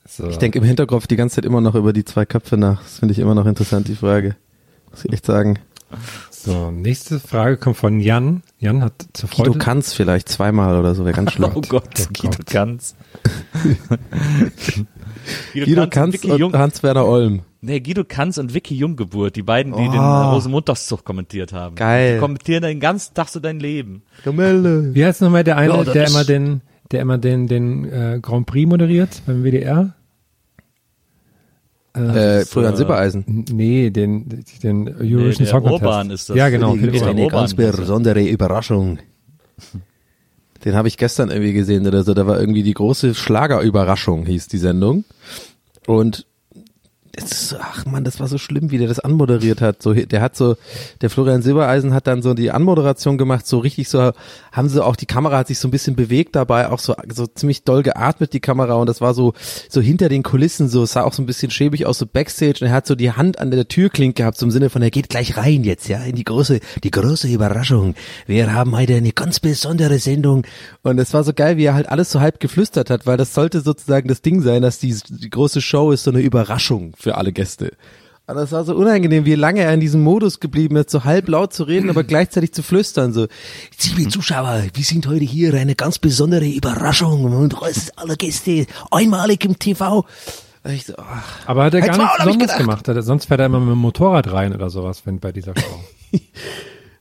[0.05, 0.27] so.
[0.27, 2.83] Ich denke im Hinterkopf die ganze Zeit immer noch über die zwei Köpfe nach.
[2.83, 4.35] Das finde ich immer noch interessant, die Frage.
[4.91, 5.57] Muss ich echt sagen.
[6.43, 8.41] So, nächste Frage kommt von Jan.
[8.57, 9.51] Jan hat zur Freude.
[9.51, 11.51] Guido Kanz vielleicht zweimal oder so, wäre ganz schlimm.
[11.53, 12.45] Oh Gott, Oh Guido Gott.
[12.47, 12.95] Kanz.
[15.53, 16.53] Guido Kanz Vicky und Jung.
[16.53, 17.41] Hans-Werner Olm.
[17.61, 19.91] Nee, Guido Kanz und Vicky Junggeburt, die beiden, die Oh.
[19.91, 21.75] den Rosenmontagszug kommentiert haben.
[21.75, 22.15] Geil.
[22.15, 24.01] Die kommentieren den ganzen Tag so dein Leben.
[24.23, 24.95] Gemälde.
[24.95, 28.47] Wie heißt nochmal der eine, Ja, der immer den, der immer den, den äh, Grand
[28.47, 29.93] Prix moderiert beim WDR?
[31.93, 33.25] Äh, Florian Silbereisen.
[33.27, 35.83] N- Nee, den, den Eurovision der Song Contest.
[35.83, 36.37] Urban ist das.
[36.37, 36.73] Ja, genau.
[36.75, 37.17] Die gibt's Urban.
[37.17, 38.99] eine ganz besondere Überraschung.
[40.63, 42.13] Den habe ich gestern irgendwie gesehen oder so.
[42.13, 45.05] Da war irgendwie die große Schlagerüberraschung, hieß die Sendung.
[45.87, 46.27] Und
[47.15, 49.81] es ist ach man, das war so schlimm, wie der das anmoderiert hat.
[49.81, 50.55] So, der hat so,
[51.01, 54.11] der Florian Silbereisen hat dann so die Anmoderation gemacht, so richtig so,
[54.51, 57.27] haben sie auch, die Kamera hat sich so ein bisschen bewegt dabei, auch so, so
[57.27, 59.33] ziemlich doll geatmet, die Kamera, und das war so,
[59.69, 62.59] so hinter den Kulissen, so, es sah auch so ein bisschen schäbig aus, so Backstage,
[62.61, 64.91] und er hat so die Hand an der Türklinke gehabt, so im Sinne von, er
[64.91, 67.95] geht gleich rein jetzt, ja, in die große, die große Überraschung.
[68.27, 70.43] Wir haben heute eine ganz besondere Sendung.
[70.83, 73.33] Und es war so geil, wie er halt alles so halb geflüstert hat, weil das
[73.33, 77.15] sollte sozusagen das Ding sein, dass die, die große Show ist so eine Überraschung für
[77.17, 77.71] alle Gäste.
[78.27, 81.27] Und das war so unangenehm, wie lange er in diesem Modus geblieben ist, so halb
[81.27, 83.27] laut zu reden, aber gleichzeitig zu flüstern, so,
[83.95, 87.55] liebe Zuschauer, wir sind heute hier eine ganz besondere Überraschung und
[87.97, 90.05] alle Gäste einmalig im TV.
[90.63, 92.87] Und Ich so, ach, Aber hat er gar nichts Besonderes gemacht.
[92.87, 95.53] Hat er- Sonst fährt er immer mit dem Motorrad rein oder sowas, wenn bei dieser
[95.57, 95.81] Show.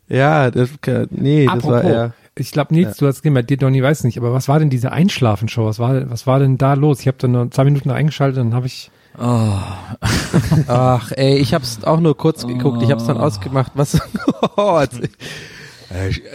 [0.09, 0.71] ja, das,
[1.11, 4.17] nee, das war eher, ich glaube, Nils, du hast gesehen, bei dir, Donny, weiß nicht,
[4.19, 5.67] aber was war denn diese Einschlafenshow?
[5.67, 7.01] Was war, was war denn da los?
[7.01, 12.01] Ich habe dann nur zwei Minuten eingeschaltet, dann habe ich ach, ey, ich hab's auch
[12.01, 14.01] nur kurz geguckt, ich hab's dann ausgemacht, was,
[14.57, 14.83] oh,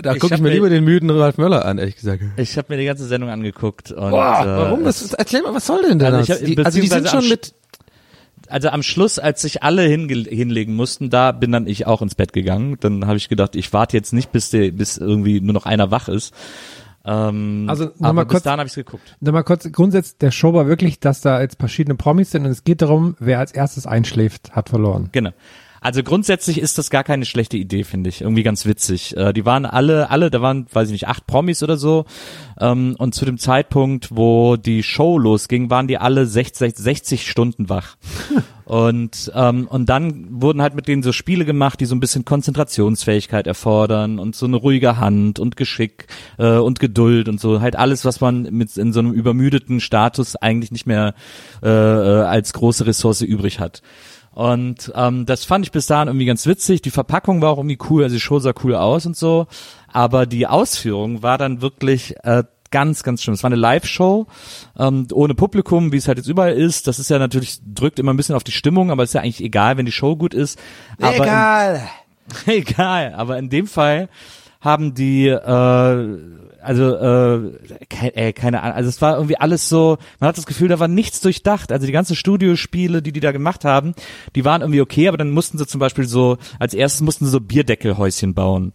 [0.04, 2.22] da gucke ich mir lieber den müden Ralf Möller an, ehrlich gesagt.
[2.36, 4.84] Ich habe mir die ganze Sendung angeguckt und Boah, äh, warum?
[4.84, 6.08] Das, erzähl mal, was soll denn da?
[6.10, 7.54] Also die, also die sind schon Sch- mit,
[8.50, 12.34] also am Schluss, als sich alle hinlegen mussten, da bin dann ich auch ins Bett
[12.34, 12.78] gegangen.
[12.82, 15.90] Dann habe ich gedacht, ich warte jetzt nicht, bis, der, bis irgendwie nur noch einer
[15.90, 16.34] wach ist.
[17.06, 19.16] Ähm, Also, noch aber mal bis kurz- dahin habe ich geguckt.
[19.22, 22.52] Dann mal kurz, Grundsatz der Show war wirklich, dass da jetzt verschiedene Promis sind und
[22.52, 25.10] es geht darum, wer als erstes einschläft, hat verloren.
[25.12, 25.32] Genau.
[25.86, 28.22] Also grundsätzlich ist das gar keine schlechte Idee, finde ich.
[28.22, 29.16] Irgendwie ganz witzig.
[29.16, 32.06] Äh, die waren alle, alle, da waren, weiß ich nicht, acht Promis oder so.
[32.60, 37.70] Ähm, und zu dem Zeitpunkt, wo die Show losging, waren die alle 60, 60 Stunden
[37.70, 37.98] wach.
[38.66, 42.26] Und, ähm, und dann wurden halt mit denen so Spiele gemacht, die so ein bisschen
[42.26, 46.08] Konzentrationsfähigkeit erfordern und so eine ruhige Hand und Geschick
[46.40, 47.62] äh, und Geduld und so.
[47.62, 51.14] Halt alles, was man mit in so einem übermüdeten Status eigentlich nicht mehr
[51.62, 53.84] äh, äh, als große Ressource übrig hat.
[54.36, 56.82] Und ähm, das fand ich bis dahin irgendwie ganz witzig.
[56.82, 59.48] Die Verpackung war auch irgendwie cool, also die Show sah cool aus und so.
[59.92, 63.36] Aber die Ausführung war dann wirklich äh, ganz, ganz schlimm.
[63.36, 64.28] Es war eine Live-Show
[64.78, 66.88] ähm, ohne Publikum, wie es halt jetzt überall ist.
[66.88, 69.42] Das ist ja natürlich, drückt immer ein bisschen auf die Stimmung, aber ist ja eigentlich
[69.42, 70.60] egal, wenn die Show gut ist.
[71.00, 71.90] Aber egal.
[72.46, 74.10] In, egal, aber in dem Fall
[74.60, 76.18] haben die äh,
[76.66, 80.46] also äh, ke äh, keine Ahnung, also es war irgendwie alles so, man hat das
[80.46, 81.72] Gefühl, da war nichts durchdacht.
[81.72, 83.94] Also die ganzen Studiospiele, die die da gemacht haben,
[84.36, 87.32] die waren irgendwie okay, aber dann mussten sie zum Beispiel so, als erstes mussten sie
[87.32, 88.74] so Bierdeckelhäuschen bauen.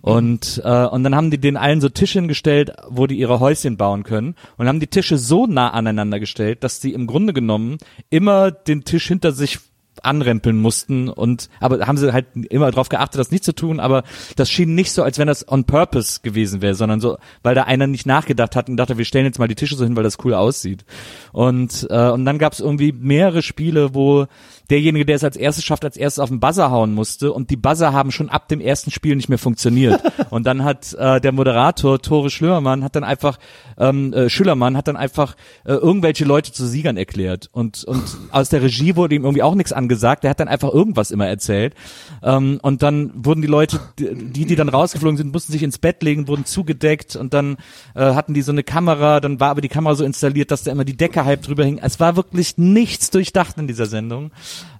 [0.00, 3.76] Und, äh, und dann haben die den allen so Tische hingestellt, wo die ihre Häuschen
[3.76, 7.78] bauen können und haben die Tische so nah aneinander gestellt, dass die im Grunde genommen
[8.10, 9.58] immer den Tisch hinter sich
[10.02, 14.02] anrempeln mussten und aber haben sie halt immer darauf geachtet, das nicht zu tun, aber
[14.36, 17.64] das schien nicht so, als wenn das on purpose gewesen wäre, sondern so, weil da
[17.64, 20.04] einer nicht nachgedacht hat und dachte, wir stellen jetzt mal die Tische so hin, weil
[20.04, 20.84] das cool aussieht.
[21.32, 24.26] Und äh, und dann gab es irgendwie mehrere Spiele, wo
[24.70, 27.56] derjenige, der es als erstes schafft, als erstes auf den Buzzer hauen musste und die
[27.56, 30.02] Buzzer haben schon ab dem ersten Spiel nicht mehr funktioniert.
[30.30, 33.38] und dann hat äh, der Moderator Tore Schlömermann hat dann einfach
[33.78, 38.48] ähm, äh, Schülermann hat dann einfach äh, irgendwelche Leute zu Siegern erklärt und und aus
[38.48, 40.24] der Regie wurde ihm irgendwie auch nichts angesagt.
[40.24, 41.74] Der hat dann einfach irgendwas immer erzählt
[42.22, 46.02] ähm, und dann wurden die Leute, die die dann rausgeflogen sind, mussten sich ins Bett
[46.02, 47.56] legen, wurden zugedeckt und dann
[47.94, 50.72] äh, hatten die so eine Kamera, dann war aber die Kamera so installiert, dass da
[50.72, 51.78] immer die Decke halb drüber hing.
[51.78, 54.30] Es war wirklich nichts durchdacht in dieser Sendung.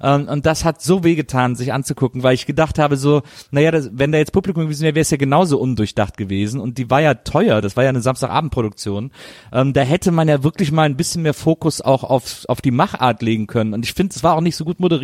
[0.02, 3.90] Ähm, und das hat so wehgetan, sich anzugucken, weil ich gedacht habe so, naja, das,
[3.92, 6.60] wenn da jetzt Publikum gewesen wäre, wäre es ja genauso undurchdacht gewesen.
[6.60, 9.10] Und die war ja teuer, das war ja eine Samstagabendproduktion.
[9.52, 12.70] Ähm, da hätte man ja wirklich mal ein bisschen mehr Fokus auch auf, auf die
[12.70, 13.74] Machart legen können.
[13.74, 15.01] Und ich finde, es war auch nicht so gut moderiert,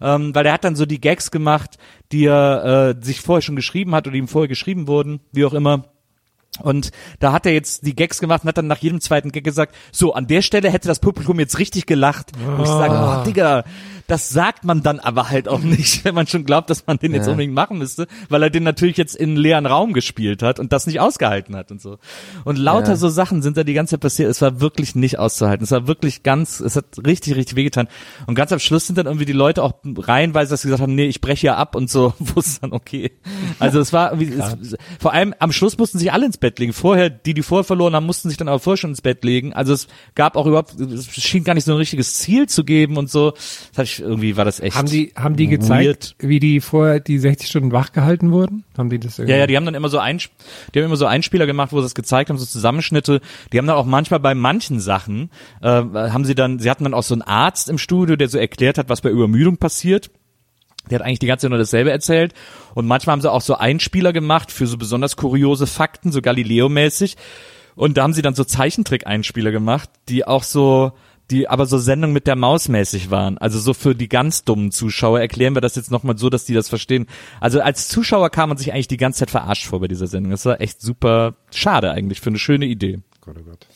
[0.00, 1.78] ähm, weil er hat dann so die Gags gemacht,
[2.12, 5.44] die er äh, sich vorher schon geschrieben hat oder die ihm vorher geschrieben wurden, wie
[5.44, 5.84] auch immer.
[6.60, 6.90] Und
[7.20, 9.74] da hat er jetzt die Gags gemacht und hat dann nach jedem zweiten Gag gesagt,
[9.92, 12.32] so, an der Stelle hätte das Publikum jetzt richtig gelacht.
[12.36, 13.64] Und ich sage, oh, Digga,
[14.08, 17.14] das sagt man dann aber halt auch nicht, wenn man schon glaubt, dass man den
[17.14, 17.32] jetzt Ja.
[17.32, 20.72] unbedingt machen müsste, weil er den natürlich jetzt in einen leeren Raum gespielt hat und
[20.72, 21.98] das nicht ausgehalten hat und so.
[22.44, 22.96] Und lauter Ja.
[22.96, 24.30] so Sachen sind da die ganze Zeit passiert.
[24.30, 25.62] Es war wirklich nicht auszuhalten.
[25.62, 27.86] Es war wirklich ganz, es hat richtig, richtig wehgetan.
[28.26, 30.94] Und ganz am Schluss sind dann irgendwie die Leute auch reihenweise, dass sie gesagt haben,
[30.94, 33.12] nee, ich breche ja ab und so, wo es dann okay.
[33.58, 36.72] Also es war es, vor allem am Schluss mussten sich alle ins Bett legen.
[36.72, 39.52] Vorher, die, die vorher verloren haben, mussten sich dann aber vorher schon ins Bett legen.
[39.52, 42.96] Also es gab auch überhaupt, es schien gar nicht so ein richtiges Ziel zu geben
[42.96, 43.32] und so.
[43.32, 44.76] Das hatte ich, irgendwie war das echt.
[44.76, 48.64] Haben die, haben die gezeigt, wie die vorher die 60 Stunden wach gehalten wurden?
[48.76, 49.32] Haben die das irgendwie?
[49.32, 51.80] Ja, ja, die haben dann immer so ein, die haben immer so Einspieler gemacht, wo
[51.80, 53.20] sie es gezeigt haben, so Zusammenschnitte.
[53.52, 55.30] Die haben dann auch manchmal bei manchen Sachen,
[55.62, 58.38] äh, haben sie dann, sie hatten dann auch so einen Arzt im Studio, der so
[58.38, 60.10] erklärt hat, was bei Übermüdung passiert.
[60.90, 62.34] Der hat eigentlich die ganze Zeit nur dasselbe erzählt.
[62.74, 67.16] Und manchmal haben sie auch so Einspieler gemacht für so besonders kuriose Fakten, so Galileo-mäßig.
[67.74, 70.92] Und da haben sie dann so Zeichentrick-Einspieler gemacht, die auch so,
[71.30, 73.38] die aber so Sendung mit der Maus mäßig waren.
[73.38, 76.54] Also so für die ganz dummen Zuschauer erklären wir das jetzt nochmal so, dass die
[76.54, 77.06] das verstehen.
[77.40, 80.30] Also als Zuschauer kam man sich eigentlich die ganze Zeit verarscht vor bei dieser Sendung.
[80.30, 83.00] Das war echt super schade eigentlich für eine schöne Idee.
[83.20, 83.66] Gott, oh Gott.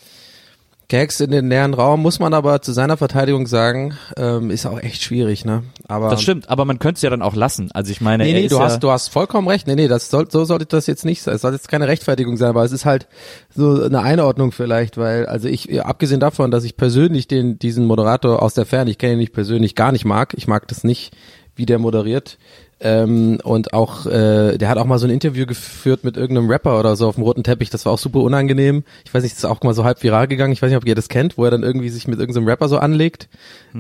[0.93, 4.79] Gags in den leeren Raum, muss man aber zu seiner Verteidigung sagen, ähm, ist auch
[4.79, 5.63] echt schwierig, ne?
[5.89, 7.71] Aber Das stimmt, aber man könnte es ja dann auch lassen.
[7.73, 9.67] Also ich meine, Nee, nee, du ja, hast, du hast vollkommen recht.
[9.67, 11.35] Nee, nee, das soll, so sollte das jetzt nicht sein.
[11.35, 13.09] Es soll jetzt keine Rechtfertigung sein, aber es ist halt
[13.49, 17.87] so eine Einordnung vielleicht, weil, also ich, ja, abgesehen davon, dass ich persönlich den, diesen
[17.87, 20.35] Moderator aus der Ferne, ich kenne ihn nicht persönlich, gar nicht mag.
[20.37, 21.17] Ich mag das nicht,
[21.57, 22.37] wie der moderiert.
[22.85, 26.81] Ähm, und auch, äh, der hat auch mal so ein Interview geführt mit irgendeinem Rapper
[26.81, 27.71] oder so auf dem roten Teppich.
[27.71, 28.83] Das war auch super unangenehm.
[29.05, 30.53] Ich weiß nicht, das ist auch mal so halb viral gegangen.
[30.53, 32.69] Ich weiß nicht, ob ihr das kennt, wo er dann irgendwie sich mit irgendeinem Rapper
[32.69, 33.29] so anlegt.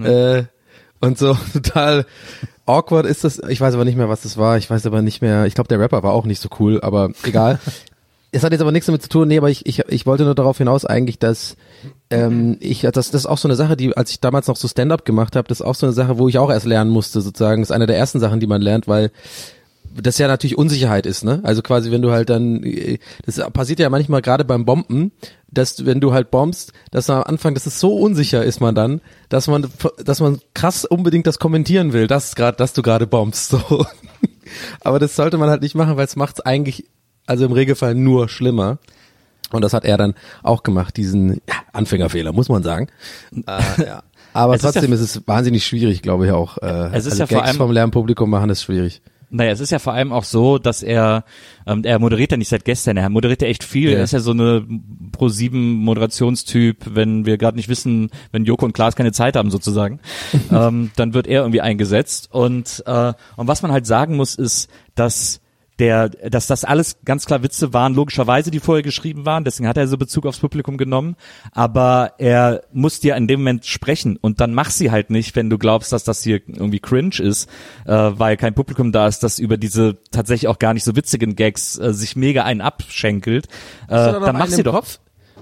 [0.07, 0.45] Äh,
[1.01, 2.07] und so total
[2.65, 3.41] awkward ist das.
[3.49, 4.57] Ich weiß aber nicht mehr, was das war.
[4.57, 5.47] Ich weiß aber nicht mehr.
[5.47, 7.59] Ich glaube, der Rapper war auch nicht so cool, aber egal.
[8.35, 10.35] Es hat jetzt aber nichts damit zu tun, nee, aber ich, ich, ich wollte nur
[10.35, 11.57] darauf hinaus eigentlich, dass
[12.09, 14.69] ähm, ich, das, das ist auch so eine Sache, die, als ich damals noch so
[14.69, 17.21] Stand-up gemacht habe, das ist auch so eine Sache, wo ich auch erst lernen musste,
[17.21, 17.61] sozusagen.
[17.61, 19.11] Das ist eine der ersten Sachen, die man lernt, weil
[19.95, 21.41] das ja natürlich Unsicherheit ist, ne?
[21.43, 25.13] Also quasi, wenn du halt dann, äh, das passiert ja manchmal gerade beim Bomben,
[25.51, 29.01] dass wenn du halt bombst, dass am Anfang, dass es so unsicher ist man dann,
[29.29, 29.67] dass man,
[30.03, 33.85] dass man krass unbedingt das kommentieren will, dass gerade, dass du gerade bombst, so.
[34.81, 36.87] Aber das sollte man halt nicht machen, weil es macht es eigentlich,
[37.27, 38.79] also im Regelfall nur schlimmer.
[39.51, 42.89] Und das hat er dann auch gemacht, diesen ja, Anfängerfehler, muss man sagen.
[43.35, 43.41] Äh,
[43.85, 44.03] ja.
[44.35, 46.57] Aber Es ist trotzdem ja- ist es wahnsinnig schwierig, glaube ich auch.
[46.59, 49.03] Äh, Es ist also ja vor Gags allem- vom Lernpublikum machen ist schwierig.
[49.35, 51.25] Naja, es ist ja vor allem auch so, dass er,
[51.67, 53.91] ähm, er moderiert ja nicht seit gestern, er moderiert ja echt viel.
[53.91, 53.99] Ja.
[53.99, 54.63] Er ist ja so eine
[55.13, 59.51] pro sieben Moderationstyp, wenn wir gerade nicht wissen, wenn Joko und Klaas keine Zeit haben
[59.51, 60.01] sozusagen,
[60.51, 62.29] ähm, dann wird er irgendwie eingesetzt.
[62.31, 65.41] Und, äh, und was man halt sagen muss, ist, dass
[65.79, 69.77] der, dass das alles ganz klar Witze waren, logischerweise, die vorher geschrieben waren, deswegen hat
[69.77, 71.17] er so Bezug aufs Publikum genommen,
[71.53, 75.49] aber er muss dir in dem Moment sprechen und dann mach sie halt nicht, wenn
[75.51, 77.49] du glaubst, dass das hier irgendwie cringe ist,
[77.87, 81.37] äh, weil kein Publikum da ist, das über diese tatsächlich auch gar nicht so witzigen
[81.37, 83.47] Gags äh, sich mega einen abschenkelt,
[83.89, 84.75] äh, dann mach sie doch.
[84.75, 84.99] Kopf?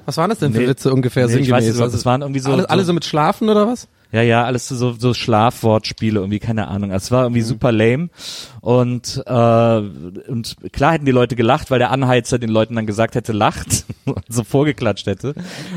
[0.06, 0.68] Was waren das denn für Nee.
[0.68, 2.92] Witze ungefähr Nee, ich weiß nicht, Also das waren irgendwie so- alle, alle so- so
[2.94, 3.86] mit Schlafen oder was?
[4.12, 6.90] Ja, ja, alles so, so Schlafwortspiele, irgendwie, keine Ahnung.
[6.90, 7.46] Es war irgendwie mhm.
[7.46, 8.08] super lame.
[8.60, 13.14] Und, äh, und klar hätten die Leute gelacht, weil der Anheizer den Leuten dann gesagt
[13.14, 15.34] hätte, lacht und so vorgeklatscht hätte.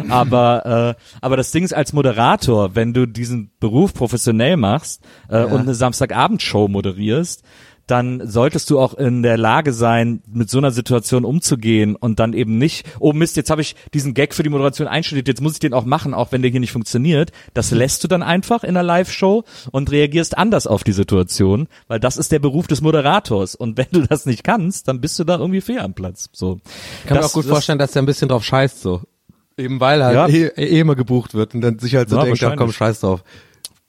[0.10, 5.38] Aber, äh, aber das Ding ist als Moderator, wenn du diesen Beruf professionell machst äh,
[5.38, 5.46] ja.
[5.46, 7.44] und eine Samstagabendshow moderierst,
[7.88, 12.34] dann solltest du auch in der Lage sein, mit so einer Situation umzugehen und dann
[12.34, 15.54] eben nicht, oh Mist, jetzt habe ich diesen Gag für die Moderation einstudiert, jetzt muss
[15.54, 17.32] ich den auch machen, auch wenn der hier nicht funktioniert.
[17.54, 22.00] Das lässt du dann einfach in einer Live-Show und reagierst anders auf die Situation, weil
[22.00, 23.56] das ist der Beruf des Moderators.
[23.56, 26.30] Und wenn du das nicht kannst, dann bist du da irgendwie fair am Platz.
[26.32, 26.60] So.
[27.02, 29.02] Ich kann das, mir auch gut das, vorstellen, dass der ein bisschen drauf scheißt, so.
[29.58, 30.28] Eben weil halt ja.
[30.28, 33.02] eh, eh immer gebucht wird und dann sich halt so ja, denkt, ja komm, scheiß
[33.02, 33.24] drauf.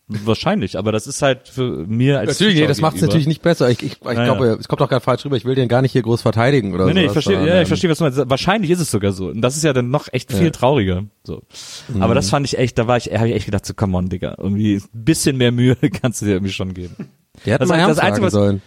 [0.07, 3.40] Wahrscheinlich, aber das ist halt für mir als Natürlich, nee, das macht es natürlich nicht
[3.40, 3.70] besser.
[3.70, 4.24] Ich, ich, ich naja.
[4.24, 5.36] glaube, es kommt auch gerade falsch rüber.
[5.36, 6.88] Ich will den gar nicht hier groß verteidigen oder so.
[6.88, 8.20] Nee, nee, ich verstehe, ja, ich verstehe, was du meinst.
[8.28, 9.28] Wahrscheinlich ist es sogar so.
[9.28, 10.50] Und das ist ja dann noch echt viel ja.
[10.50, 11.05] trauriger.
[11.22, 11.42] So.
[11.88, 12.02] Mhm.
[12.02, 14.11] Aber das fand ich echt, da war ich, habe ich echt gedacht, so, come on,
[14.11, 14.34] Digga.
[14.36, 16.96] Irgendwie ein bisschen mehr Mühe kannst du dir irgendwie schon geben.
[17.46, 18.61] Die hätten das, mal das Einzige, was, sollen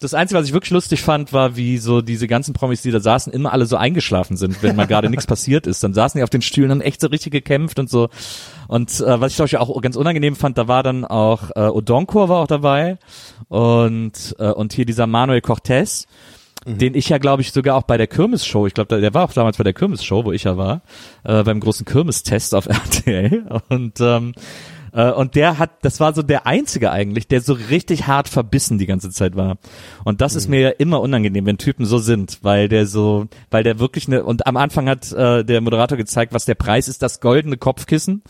[0.00, 3.00] das Einzige, was ich wirklich lustig fand, war, wie so diese ganzen Promis, die da
[3.00, 5.84] saßen, immer alle so eingeschlafen sind, wenn mal gerade nichts passiert ist.
[5.84, 8.08] Dann saßen die auf den Stühlen und echt so richtig gekämpft und so.
[8.66, 11.68] Und äh, was ich glaube ich auch ganz unangenehm fand, da war dann auch äh,
[11.68, 12.96] Odonkor war auch dabei
[13.48, 16.06] und äh, und hier dieser Manuel Cortez.
[16.66, 16.76] Mhm.
[16.76, 19.32] den ich ja, glaube ich, sogar auch bei der Kirmes-Show, ich glaube, der war auch
[19.32, 20.82] damals bei der Kirmes-Show, wo ich ja war,
[21.24, 23.46] äh, beim großen Kirmes-Test auf RTL.
[23.70, 24.34] Und ähm,
[24.92, 28.78] äh, und der hat, das war so der einzige eigentlich, der so richtig hart verbissen
[28.78, 29.58] die ganze Zeit war.
[30.04, 30.38] Und das mhm.
[30.38, 34.06] ist mir ja immer unangenehm, wenn Typen so sind, weil der so, weil der wirklich
[34.08, 37.56] eine, und am Anfang hat äh, der Moderator gezeigt, was der Preis ist, das goldene
[37.56, 38.22] Kopfkissen.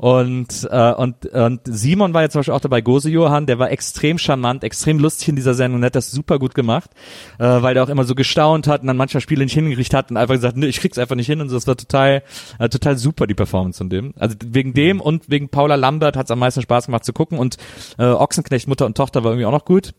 [0.00, 3.70] Und, äh, und, und Simon war jetzt zum Beispiel auch dabei, Gose Johann, der war
[3.70, 6.88] extrem charmant, extrem lustig in dieser Sendung und hat das super gut gemacht,
[7.38, 10.10] äh, weil der auch immer so gestaunt hat und dann manchmal Spiele nicht hingekriegt hat
[10.10, 11.56] und einfach gesagt, nö, ich krieg's einfach nicht hin und so.
[11.56, 12.22] Das war total,
[12.58, 14.14] äh, total super, die Performance von dem.
[14.18, 17.58] Also wegen dem und wegen Paula Lambert hat's am meisten Spaß gemacht zu gucken und
[17.98, 19.92] äh, Ochsenknecht, Mutter und Tochter war irgendwie auch noch gut.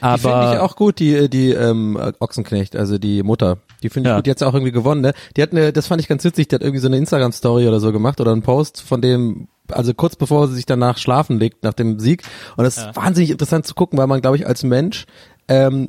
[0.00, 3.58] Aber die finde ich auch gut, die die ähm, Ochsenknecht, also die Mutter.
[3.82, 4.16] Die finde ich ja.
[4.16, 4.26] gut.
[4.26, 5.00] Die hat auch irgendwie gewonnen.
[5.00, 5.12] Ne?
[5.36, 6.48] Die hat eine, das fand ich ganz witzig.
[6.48, 9.48] Die hat irgendwie so eine Instagram Story oder so gemacht oder einen Post von dem,
[9.68, 12.22] also kurz bevor sie sich danach schlafen legt nach dem Sieg.
[12.56, 12.90] Und das ja.
[12.90, 15.06] ist wahnsinnig interessant zu gucken, weil man glaube ich als Mensch
[15.50, 15.88] ähm,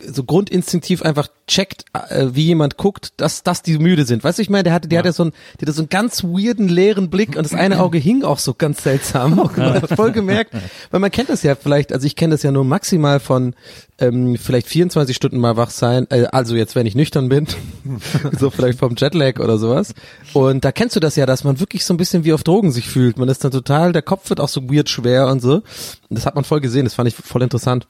[0.00, 4.24] so grundinstinktiv einfach checkt, äh, wie jemand guckt, dass, dass die müde sind.
[4.24, 5.04] Weißt du, ich meine, der hatte, der ja.
[5.04, 7.98] hatte so einen, der hatte so einen ganz weirden, leeren Blick und das eine Auge
[7.98, 9.36] hing auch so ganz seltsam.
[9.56, 10.54] Man hat voll gemerkt,
[10.90, 13.54] weil man kennt das ja vielleicht, also ich kenne das ja nur maximal von
[13.98, 17.46] ähm, vielleicht 24 Stunden mal wach sein, äh, also jetzt, wenn ich nüchtern bin,
[18.38, 19.94] so vielleicht vom Jetlag oder sowas.
[20.32, 22.72] Und da kennst du das ja, dass man wirklich so ein bisschen wie auf Drogen
[22.72, 23.18] sich fühlt.
[23.18, 25.56] Man ist dann total, der Kopf wird auch so weird schwer und so.
[25.56, 25.64] Und
[26.08, 27.86] das hat man voll gesehen, das fand ich voll interessant.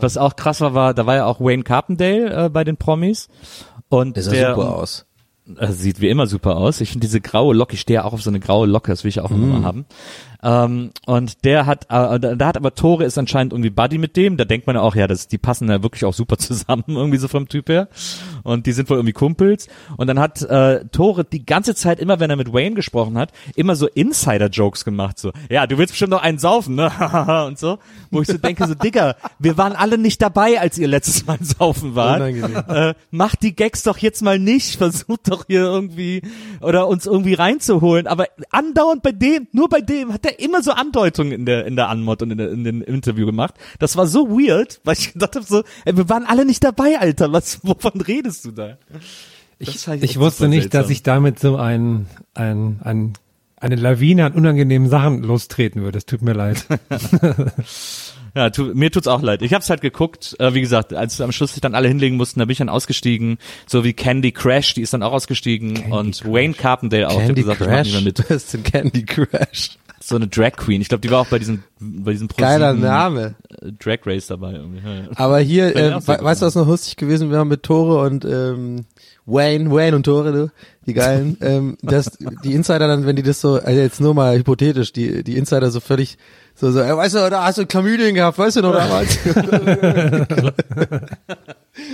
[0.00, 3.28] Was auch krass war, war, da war ja auch Wayne Carpendale äh, bei den Promis.
[3.88, 5.06] Und der sah der, super aus.
[5.56, 6.80] Äh, sieht wie immer super aus.
[6.80, 9.08] Ich finde diese graue Locke, ich stehe auch auf so eine graue Locke, das will
[9.08, 9.34] ich auch mm.
[9.34, 9.86] immer haben.
[10.42, 14.36] Ähm, und der hat, äh, da hat aber Tore ist anscheinend irgendwie Buddy mit dem.
[14.36, 17.18] Da denkt man ja auch, ja, das, die passen ja wirklich auch super zusammen, irgendwie
[17.18, 17.88] so vom Typ her.
[18.44, 19.68] Und die sind wohl irgendwie Kumpels.
[19.96, 23.32] Und dann hat äh, Tore die ganze Zeit, immer wenn er mit Wayne gesprochen hat,
[23.56, 25.18] immer so Insider-Jokes gemacht.
[25.18, 26.90] So, ja, du willst bestimmt noch einen saufen, ne?
[27.46, 27.78] und so.
[28.10, 31.38] Wo ich so denke, so, Digga, wir waren alle nicht dabei, als ihr letztes Mal
[31.42, 32.20] saufen wart.
[32.20, 34.76] Äh, macht die Gags doch jetzt mal nicht.
[34.76, 36.22] Versucht doch hier irgendwie
[36.60, 38.06] oder uns irgendwie reinzuholen.
[38.06, 41.76] Aber andauernd bei dem, nur bei dem hat er immer so Andeutungen in der, in
[41.76, 43.54] der Anmod und in, der, in dem Interview gemacht.
[43.78, 46.98] Das war so weird, weil ich gedacht habe so, ey, wir waren alle nicht dabei,
[46.98, 47.32] Alter.
[47.32, 48.78] Was, wovon redest du da?
[49.58, 50.82] Ich, ich wusste nicht, seltsam.
[50.82, 53.12] dass ich damit so ein, ein, ein,
[53.56, 55.98] eine Lawine an unangenehmen Sachen lostreten würde.
[55.98, 56.66] Es tut mir leid.
[58.34, 59.42] Ja, tu, mir tut's auch leid.
[59.42, 62.40] Ich hab's halt geguckt, äh, wie gesagt, als am Schluss sich dann alle hinlegen mussten,
[62.40, 65.92] da bin ich dann ausgestiegen, so wie Candy Crash, die ist dann auch ausgestiegen Candy
[65.92, 66.32] und Crash.
[66.32, 67.68] Wayne Carpendale auch, Candy der gesagt, Crash?
[67.88, 68.30] ich mach nicht mehr mit.
[68.30, 69.78] Was ist denn Candy Crash?
[70.08, 70.80] so eine Drag Queen.
[70.80, 73.34] Ich glaube, die war auch bei diesem bei diesem Geiler Name.
[73.50, 74.80] Äh, Drag Race dabei irgendwie.
[75.14, 78.86] Aber hier, äh, we weißt du, was noch lustig gewesen wäre mit Tore und ähm,
[79.26, 80.50] Wayne, Wayne und Tore, du,
[80.86, 84.38] die geilen, ähm, dass die Insider dann, wenn die das so, also jetzt nur mal
[84.38, 86.16] hypothetisch, die die Insider so völlig
[86.60, 89.18] so so, weißt du, da hast du Chlamydien gehabt, weißt du noch damals?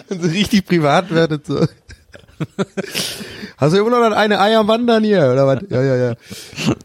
[0.09, 1.67] und so richtig privat werdet so.
[3.59, 5.61] Hast du immer noch eine Eier wandern hier, oder was?
[5.69, 6.15] Ja, ja, ja.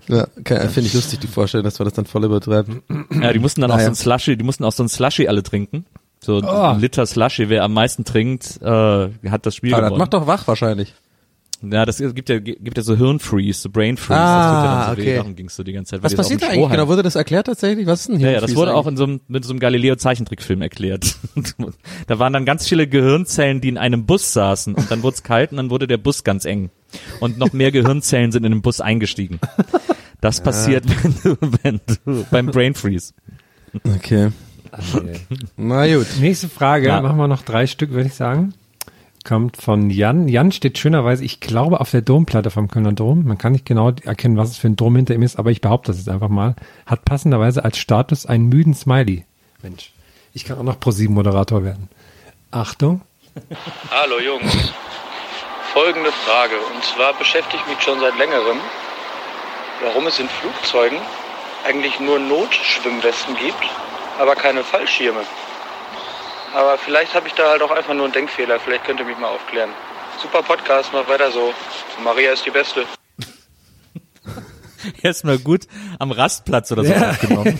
[0.07, 0.27] Ja,
[0.67, 2.83] finde ich lustig, die Vorstellung, dass wir das dann voll übertreiben.
[3.21, 5.43] Ja, die mussten dann auch so ein Slushy, die mussten auch so ein Slushy alle
[5.43, 5.85] trinken.
[6.19, 6.47] So oh.
[6.47, 9.99] ein Liter Slushy, wer am meisten trinkt, äh, hat das Spiel Aber gewonnen.
[9.99, 10.93] das macht doch wach wahrscheinlich.
[11.61, 14.19] Ja, das gibt ja, gibt ja so Hirnfreeze, so Brain Freeze.
[14.19, 15.11] Ah, das tut ja dann so okay.
[15.11, 16.03] weh, darum gingst du die ganze Zeit.
[16.03, 16.87] Was passiert da eigentlich genau?
[16.87, 17.85] Wurde das erklärt tatsächlich?
[17.85, 18.27] Was ist denn hier?
[18.27, 18.85] Ja, ja, das wurde eigentlich?
[18.85, 21.15] auch in so einem, mit so einem Galileo-Zeichentrickfilm erklärt.
[22.07, 25.23] da waren dann ganz viele Gehirnzellen, die in einem Bus saßen und dann wurde es
[25.23, 26.69] kalt und dann wurde der Bus ganz eng.
[27.19, 29.39] Und noch mehr Gehirnzellen sind in den Bus eingestiegen.
[30.21, 33.13] Das passiert, wenn du, wenn du beim Brain Freeze.
[33.83, 34.29] Okay.
[35.57, 36.07] Na gut.
[36.19, 37.01] Nächste Frage, Ja.
[37.01, 38.53] machen wir noch drei Stück, würde ich sagen.
[39.29, 40.27] Kommt von Jan.
[40.27, 43.25] Jan steht schönerweise, ich glaube, auf der Domplatte vom Kölner Dom.
[43.25, 45.61] Man kann nicht genau erkennen, was es für ein Dom hinter ihm ist, aber ich
[45.61, 46.55] behaupte das jetzt einfach mal.
[46.87, 49.25] Hat passenderweise als Status einen müden Smiley.
[49.61, 49.91] Mensch,
[50.33, 51.89] ich kann auch noch Pro-7-Moderator werden.
[52.49, 53.01] Achtung.
[53.91, 54.73] Hallo Jungs.
[55.73, 56.55] Folgende Frage.
[56.73, 58.57] Und zwar beschäftigt mich schon seit längerem,
[59.83, 60.97] warum es in Flugzeugen
[61.67, 63.69] eigentlich nur Notschwimmwesten gibt,
[64.17, 65.21] aber keine Fallschirme.
[66.53, 68.59] Aber vielleicht habe ich da halt auch einfach nur einen Denkfehler.
[68.59, 69.69] Vielleicht könnt ihr mich mal aufklären.
[70.21, 71.53] Super Podcast, macht weiter so.
[72.03, 72.85] Maria ist die Beste.
[75.01, 75.67] Erstmal gut
[75.99, 77.09] am Rastplatz oder so Ja.
[77.11, 77.57] aufgenommen.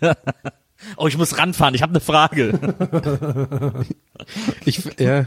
[0.96, 3.84] oh, ich muss ranfahren, ich habe eine Frage.
[4.66, 5.24] Ich, ja.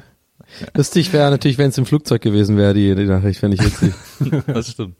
[0.75, 3.93] Lustig wäre natürlich, wenn es im Flugzeug gewesen wäre, die, die Nachricht, fände ich witzig.
[4.45, 4.97] das stimmt.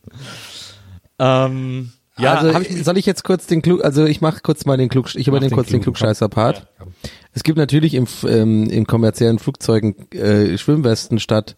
[1.20, 4.78] Ähm, ja, also ich, soll ich jetzt kurz den Klug, also ich mache kurz mal
[4.78, 6.68] den Klug, ich übernehme den kurz den Klugen, Klugscheißer-Part.
[7.34, 11.56] Es gibt natürlich im, ähm, in kommerziellen Flugzeugen äh, Schwimmwesten statt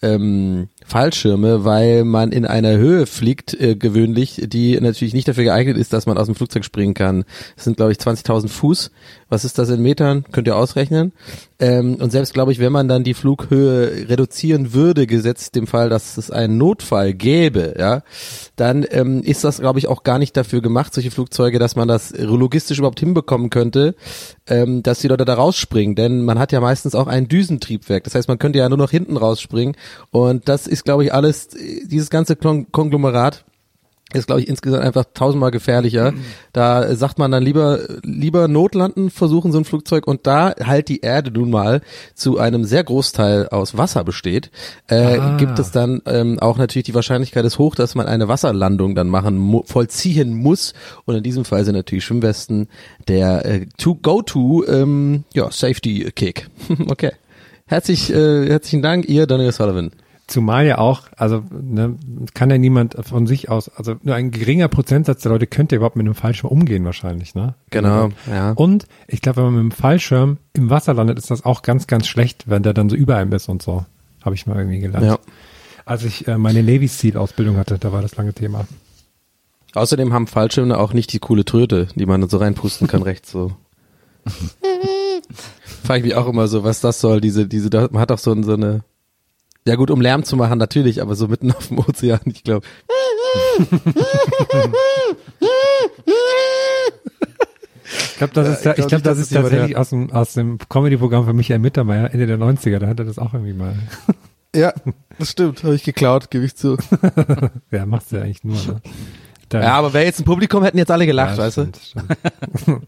[0.00, 5.76] ähm, Fallschirme, weil man in einer Höhe fliegt, äh, gewöhnlich, die natürlich nicht dafür geeignet
[5.76, 7.24] ist, dass man aus dem Flugzeug springen kann.
[7.56, 8.90] Das sind, glaube ich, 20.000 Fuß.
[9.30, 10.24] Was ist das in Metern?
[10.32, 11.12] Könnt ihr ausrechnen.
[11.60, 15.88] Ähm, und selbst, glaube ich, wenn man dann die Flughöhe reduzieren würde, gesetzt dem Fall,
[15.88, 18.02] dass es einen Notfall gäbe, ja,
[18.56, 21.86] dann ähm, ist das, glaube ich, auch gar nicht dafür gemacht, solche Flugzeuge, dass man
[21.86, 23.94] das logistisch überhaupt hinbekommen könnte,
[24.48, 25.94] ähm, dass die Leute da rausspringen.
[25.94, 28.04] Denn man hat ja meistens auch ein Düsentriebwerk.
[28.04, 29.76] Das heißt, man könnte ja nur noch hinten rausspringen.
[30.10, 31.48] Und das ist, glaube ich, alles,
[31.86, 33.44] dieses ganze Konglomerat
[34.12, 36.12] ist, glaube ich, insgesamt einfach tausendmal gefährlicher.
[36.52, 41.00] Da sagt man dann lieber, lieber Notlanden versuchen so ein Flugzeug und da halt die
[41.00, 41.80] Erde nun mal
[42.14, 44.50] zu einem sehr Großteil aus Wasser besteht,
[44.88, 45.36] äh, Ah.
[45.36, 49.08] gibt es dann ähm, auch natürlich die Wahrscheinlichkeit ist hoch, dass man eine Wasserlandung dann
[49.08, 50.74] machen, mu vollziehen muss.
[51.04, 52.68] Und in diesem Fall sind natürlich Schwimmwesten
[53.08, 56.48] der äh, to go to ähm, ja, Safety Kick.
[56.88, 57.12] okay.
[57.66, 59.92] Herzlich, äh, herzlichen Dank, ihr Daniel Sullivan.
[60.30, 61.96] Zumal ja auch, also ne,
[62.34, 65.96] kann ja niemand von sich aus, also nur ein geringer Prozentsatz der Leute könnte überhaupt
[65.96, 67.54] mit einem Fallschirm umgehen wahrscheinlich, ne?
[67.70, 68.52] Genau, ja.
[68.52, 71.88] Und ich glaube, wenn man mit dem Fallschirm im Wasser landet, ist das auch ganz,
[71.88, 73.84] ganz schlecht, wenn der dann so über einem ist und so.
[74.22, 75.04] Habe ich mal irgendwie gelernt.
[75.04, 75.18] Ja.
[75.84, 78.68] Als ich äh, meine Navy Seal Ausbildung hatte, da war das lange Thema.
[79.74, 83.56] Außerdem haben Fallschirme auch nicht die coole Tröte, die man so reinpusten kann rechts so.
[85.82, 88.40] Frage ich mich auch immer so, was das soll, diese, diese, man hat auch so,
[88.42, 88.84] so eine,
[89.70, 92.66] ja gut, um Lärm zu machen natürlich, aber so mitten auf dem Ozean, ich glaube.
[97.92, 100.10] Ich glaube, das ist, Ja, ich ich glaub glaube, nicht, das ist tatsächlich aus dem,
[100.10, 103.52] aus dem Comedy-Programm von Michael Mittermeier, Ende der 90er, da hat er das auch irgendwie
[103.52, 103.74] mal.
[104.54, 104.72] Ja,
[105.20, 106.76] das stimmt, habe ich geklaut, gebe ich zu.
[107.70, 108.80] ja, macht's ja eigentlich nur, ne?
[109.52, 111.70] Ja, aber wäre jetzt ein Publikum, hätten jetzt alle gelacht, Ja, weißt du?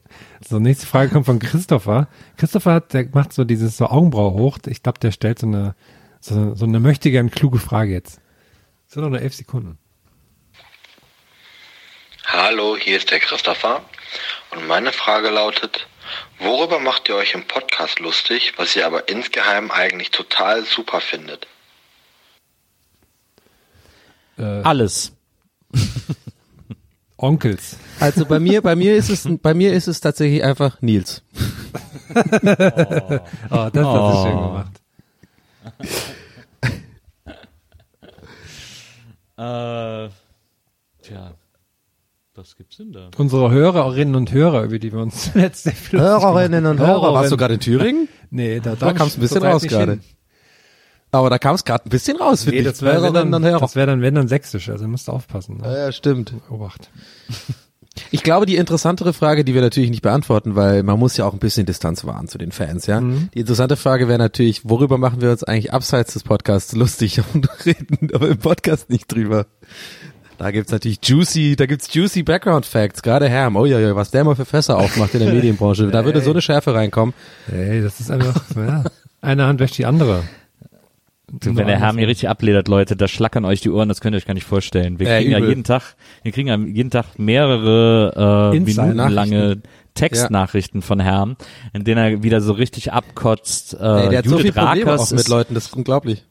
[0.48, 2.08] so, nächste Frage kommt von Christopher.
[2.36, 4.58] Christopher hat, der macht so dieses so Augenbraue hoch.
[4.66, 5.74] Ich glaube, der stellt so eine,
[6.22, 8.20] so, so eine möchte gern kluge Frage jetzt.
[8.86, 9.78] So noch nur elf Sekunden.
[12.24, 13.82] Hallo, hier ist der Christopher
[14.52, 15.88] und meine Frage lautet,
[16.38, 21.48] worüber macht ihr euch im Podcast lustig, was ihr aber insgeheim eigentlich total super findet?
[24.38, 25.12] Äh, alles.
[27.16, 27.76] Onkels.
[28.00, 31.22] Also bei mir, bei mir ist es, bei mir ist es tatsächlich einfach Nils.
[32.14, 34.81] Oh, das hast du schön gemacht.
[39.36, 40.08] Äh,
[41.02, 41.34] tja,
[42.34, 43.10] was gibt's denn da?
[43.16, 47.14] Unsere Hörerinnen und Hörer, über die wir uns zuletzt sehr viel Hörerinnen und Hörer.
[47.14, 48.08] Warst du gerade in Thüringen?
[48.34, 49.98] Nee, da, Da kam es ein bisschen raus gerade.
[51.10, 52.66] Aber da kam es gerade ein bisschen raus, finde Nee, ich.
[52.68, 53.60] das wäre Hörerinnen dann, und Hörer.
[53.60, 55.58] das dann, wenn dann sächsisch, also musst du aufpassen.
[55.58, 55.64] Ne?
[55.66, 56.32] Ja, ja, stimmt.
[56.48, 56.88] Obacht.
[58.10, 61.32] Ich glaube, die interessantere Frage, die wir natürlich nicht beantworten, weil man muss ja auch
[61.32, 63.00] ein bisschen Distanz wahren zu den Fans, ja.
[63.00, 63.28] Mhm.
[63.34, 67.48] Die interessante Frage wäre natürlich, worüber machen wir uns eigentlich abseits des Podcasts lustig und
[67.66, 69.46] reden aber im Podcast nicht drüber.
[70.38, 74.10] Da gibt's natürlich juicy, da gibt's juicy Background Facts, gerade Herm, oh ja, ja, was
[74.10, 77.14] der mal für Fässer aufmacht in der Medienbranche, da würde so eine Schärfe reinkommen.
[77.50, 78.84] Ey, das ist einfach, ja,
[79.20, 80.24] eine Hand wäscht die andere.
[81.40, 84.14] Du, wenn der Herr mir richtig abledert, Leute, da schlackern euch die Ohren, das könnt
[84.14, 84.98] ihr euch gar nicht vorstellen.
[84.98, 85.48] Wir Äh, kriegen ja übel.
[85.48, 89.62] jeden Tag, wir kriegen ja jeden Tag mehrere äh, minutenlange
[89.94, 91.36] Textnachrichten von Herrn,
[91.72, 93.74] in denen er wieder so richtig abkotzt.
[93.74, 95.76] Äh, Ey, der hat so Judith viel Probleme Rakers auch mit ist, Leuten, das ist
[95.76, 96.24] unglaublich.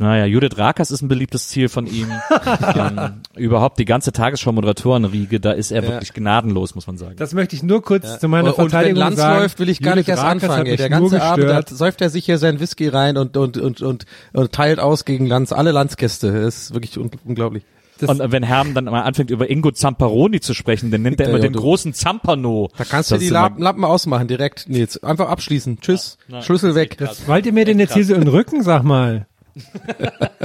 [0.00, 2.06] Naja, Judith Rakers ist ein beliebtes Ziel von ihm.
[2.76, 5.88] ähm, überhaupt die ganze Tagesschau-Moderatorenriege, da ist er Ja.
[5.90, 7.16] wirklich gnadenlos, muss man sagen.
[7.16, 8.18] Das möchte ich nur kurz Ja.
[8.18, 9.40] zu meiner und, und wenn Verteidigung Lanz sagen.
[9.40, 10.66] läuft, will ich gar Judith nicht erst Rakers hat anfangen.
[10.66, 10.76] Ey.
[10.76, 11.68] Der ganze Abend, da gestört.
[11.70, 15.26] säuft er sich hier seinen Whisky rein und, und, und, und, und teilt aus gegen
[15.26, 16.32] Lanz, alle Lanzgäste.
[16.42, 17.64] Das ist wirklich un unglaublich.
[18.06, 21.30] Und wenn Herm dann mal anfängt über Ingo Zamparoni zu sprechen, dann nennt er Ja,
[21.30, 22.68] immer ja, den du- großen Zampano.
[22.78, 25.02] Da kannst du Das die ist immer- Lampen, Lampen ausmachen direkt, Nils.
[25.02, 25.80] Einfach abschließen.
[25.80, 26.16] Tschüss.
[26.28, 26.96] na, Schlüssel weg.
[27.26, 29.26] Wollt ihr mir denn jetzt hier so in den Rücken, sag mal?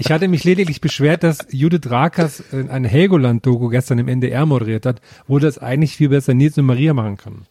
[0.00, 4.86] Ich hatte mich lediglich beschwert, dass Judith Rakers äh, eine Helgoland-Doku gestern im NDR moderiert
[4.86, 7.46] hat, wo das eigentlich viel besser Nils und Maria machen können.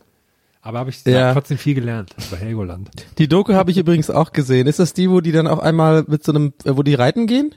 [0.61, 1.33] Aber habe ich Ja.
[1.33, 2.89] trotzdem viel gelernt über Helgoland.
[3.17, 4.65] Die Doku habe ich übrigens auch gesehen.
[4.65, 7.27] Ist das die, wo die dann auch einmal mit so einem, äh, wo die reiten
[7.27, 7.53] gehen?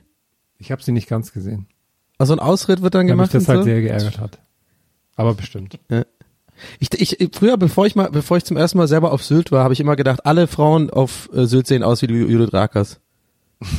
[0.59, 1.67] Ich habe sie nicht ganz gesehen.
[2.19, 3.65] Also ein Ausritt wird dann Weil mich gemacht das und halt so?
[3.65, 4.39] sehr geärgert hat.
[5.15, 5.79] Aber bestimmt.
[5.89, 6.05] Ja.
[6.81, 9.63] Ich, ich, früher, bevor ich mal, bevor ich zum ersten Mal selber auf Sylt war,
[9.65, 13.01] habe ich immer gedacht, alle Frauen auf äh, Sylt sehen aus wie Judith Rakers.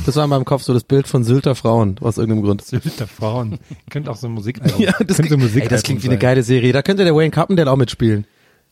[0.06, 2.64] Das war in meinem Kopf so das Bild von Sylter Frauen, aus irgendeinem Grund.
[2.64, 3.58] Sylter Frauen.
[3.90, 6.44] Könnte auch so ein Musik Ja, das, könnte Musik ey, das klingt wie eine geile
[6.44, 6.72] Serie.
[6.72, 8.26] Da könnte der Wayne Carpendale auch mitspielen.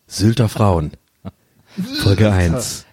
[0.07, 0.93] Sylter Frauen.
[2.03, 2.87] Folge 1.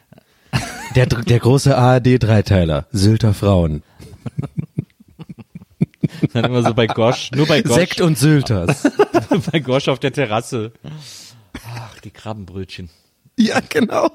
[0.96, 2.88] Der, der große ARD-Dreiteiler.
[2.92, 3.84] Sylter Frauen.
[6.34, 7.76] Dann immer so bei Gosch, nur bei Gosch.
[7.76, 8.84] Sekt und Sylters.
[9.52, 10.72] bei Gosch auf der Terrasse.
[11.76, 12.90] Ach, die Krabbenbrötchen.
[13.40, 14.10] Ja, genau.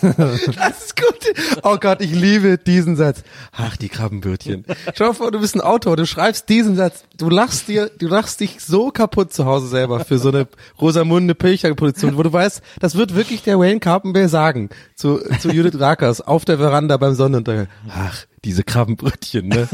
[0.02, 1.62] das ist gut.
[1.62, 3.22] Oh Gott, ich liebe diesen Satz.
[3.52, 4.66] Ach, die Krabbenbürtchen.
[4.94, 8.40] Schau vor, du bist ein Autor, du schreibst diesen Satz, du lachst dir, du lachst
[8.40, 12.60] dich so kaputt zu Hause selber für so eine Rosamunde Pilcher Position, wo du weißt,
[12.78, 17.14] das wird wirklich der Wayne Carpendale sagen zu, zu Judith Rakers auf der Veranda beim
[17.14, 17.68] Sonnenuntergang.
[17.88, 19.68] Ach, diese Krabbenbrötchen, ne?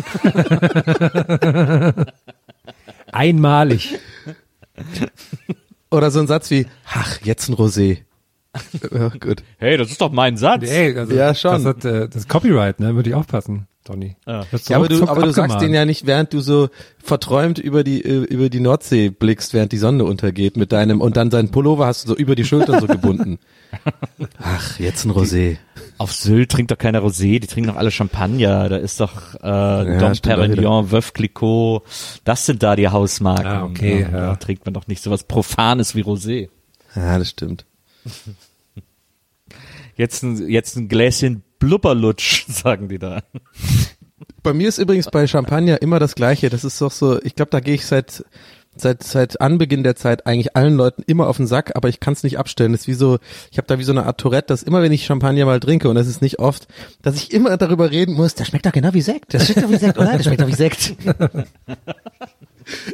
[3.10, 3.98] Einmalig.
[5.94, 7.98] Oder so ein Satz wie, ach, jetzt ein Rosé.
[8.92, 9.42] Ja, gut.
[9.58, 10.68] Hey, das ist doch mein Satz.
[10.68, 11.52] Ey, also, Ja, schon.
[11.52, 12.94] Das hat äh, das Copyright, ne?
[12.94, 14.16] Würde ich aufpassen, Donny.
[14.26, 14.44] Ja.
[14.50, 16.68] Das ist Ja, aber du, aber du sagst den ja nicht, während du so
[17.02, 21.16] verträumt über die äh, über die Nordsee blickst, während die Sonne untergeht mit deinem und
[21.16, 23.38] dann seinen Pullover hast du so über die Schulter so gebunden.
[24.42, 25.56] Ach, jetzt ein Rosé.
[25.98, 28.68] Auf Sylt trinkt doch keiner Rosé, die trinken doch alle Champagner.
[28.68, 31.82] Da ist doch äh, Dom stimmt auch Perignon, Veuve Clicquot.
[32.24, 33.46] Das sind da die Hausmarken.
[33.46, 34.08] Ah, okay, ja.
[34.10, 36.48] Da trinkt man doch nicht sowas Profanes wie Rosé.
[36.96, 37.66] Ja, das stimmt.
[39.96, 43.22] Jetzt ein, jetzt ein Gläschen Blubberlutsch, sagen die da.
[44.42, 46.50] Bei mir ist übrigens bei Champagner immer das Gleiche.
[46.50, 48.24] Das ist doch so, ich glaube, da gehe ich seit
[48.76, 52.12] seit seit Anbeginn der Zeit eigentlich allen Leuten immer auf den Sack, aber ich kann
[52.12, 52.72] es nicht abstellen.
[52.72, 53.18] Das ist wie so,
[53.52, 55.88] ich habe da wie so eine Art Tourette, dass immer wenn ich Champagner mal trinke
[55.88, 56.66] und das ist nicht oft,
[57.00, 59.32] dass ich immer darüber reden muss, das schmeckt doch genau wie Sekt.
[59.32, 60.12] Das schmeckt doch wie Sekt, oder?
[60.12, 60.96] Das schmeckt doch wie Sekt.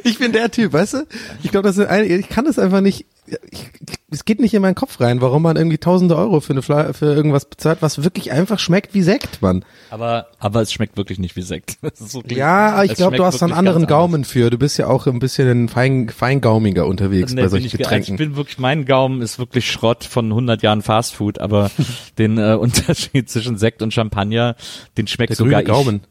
[0.03, 1.07] Ich bin der Typ, weißt du?
[1.43, 3.05] Ich glaube, das sind ein, ich kann das einfach nicht.
[3.51, 3.69] Ich,
[4.09, 6.91] es geht nicht in meinen Kopf rein, warum man irgendwie tausende Euro für eine Fla
[6.91, 9.63] für irgendwas bezahlt, was wirklich einfach schmeckt wie Sekt, Mann.
[9.89, 11.77] Aber, aber es schmeckt wirklich nicht wie Sekt.
[11.81, 13.97] Ist so Ja, ich glaube, du hast einen anderen ganz anders.
[14.11, 14.49] Gaumen für.
[14.49, 18.15] Du bist ja auch ein bisschen fein, feingaumiger unterwegs Nee, bei solchen ich, ge- Getränken.
[18.15, 21.71] ich bin wirklich, mein Gaumen ist wirklich Schrott von 100 Jahren Fastfood, aber
[22.17, 24.55] den äh, Unterschied zwischen Sekt und Champagner,
[24.97, 26.01] den schmeckt Der sogar grüne Gaumen.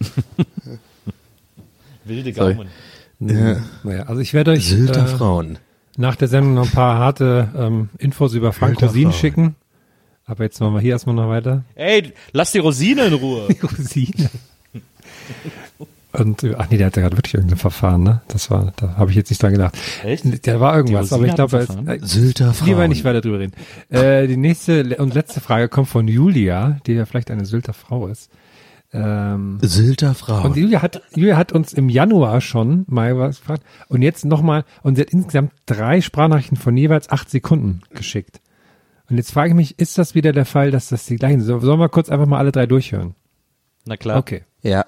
[2.04, 2.56] Wilde Sorry.
[3.20, 3.56] Ja.
[3.82, 5.58] Naja, also ich werde euch äh, Frauen.
[5.96, 9.12] nach der Sendung noch ein paar harte ähm, Infos über Frank Sylter Rosin Frauen.
[9.14, 9.56] schicken.
[10.26, 11.64] Aber jetzt machen wir hier erstmal noch weiter.
[11.74, 13.48] Ey, lass die Rosine in Ruhe.
[13.62, 14.30] Rosine.
[16.12, 18.22] Und, äh, ach nee, der hatte gerade wirklich irgendein Verfahren, ne?
[18.28, 19.76] Das war, da habe ich jetzt nicht dran gedacht.
[20.04, 20.46] Echt?
[20.46, 22.88] Der war irgendwas, Die aber ich glaube, äh, Sylter lieber Frauen.
[22.88, 23.52] nicht weiter drüber reden.
[23.90, 28.06] Äh, die nächste und letzte Frage kommt von Julia, die ja vielleicht eine Sylter Frau
[28.08, 28.30] ist.
[28.92, 30.46] Ähm, Sylter Frauen.
[30.46, 34.64] und Julia hat, Julia hat uns im Januar schon mal was gefragt und jetzt nochmal,
[34.82, 38.40] und sie hat insgesamt drei Sprachnachrichten von jeweils acht Sekunden geschickt.
[39.10, 41.60] Und jetzt frage ich mich, ist das wieder der Fall, dass das die gleichen sind?
[41.60, 43.14] Sollen wir kurz einfach mal alle drei durchhören?
[43.84, 44.18] Na klar.
[44.18, 44.44] Okay.
[44.62, 44.84] ja.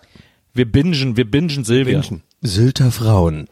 [0.52, 2.02] Wir bingen, wir bingen Silvia.
[2.40, 3.48] Sylter Frauen.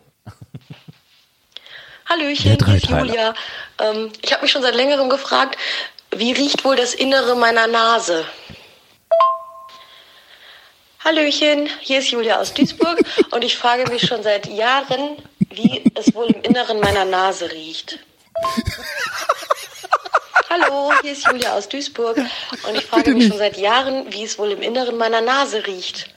[2.07, 2.89] Hallöchen, hier ist.
[2.89, 3.35] Julia.
[3.81, 5.57] Ähm, ich habe mich schon seit längerem gefragt,
[6.17, 8.25] wie riecht wohl das Innere meiner Nase?
[11.09, 12.99] Hallöchen, hier ist Julia aus Duisburg
[13.31, 15.17] und ich frage mich schon seit Jahren,
[15.49, 17.99] wie es wohl im Inneren meiner Nase riecht.
[20.51, 24.39] Hallo, hier ist Julia aus Duisburg und ich frage mich schon seit Jahren, wie es
[24.39, 26.13] wohl im Inneren meiner Nase riecht.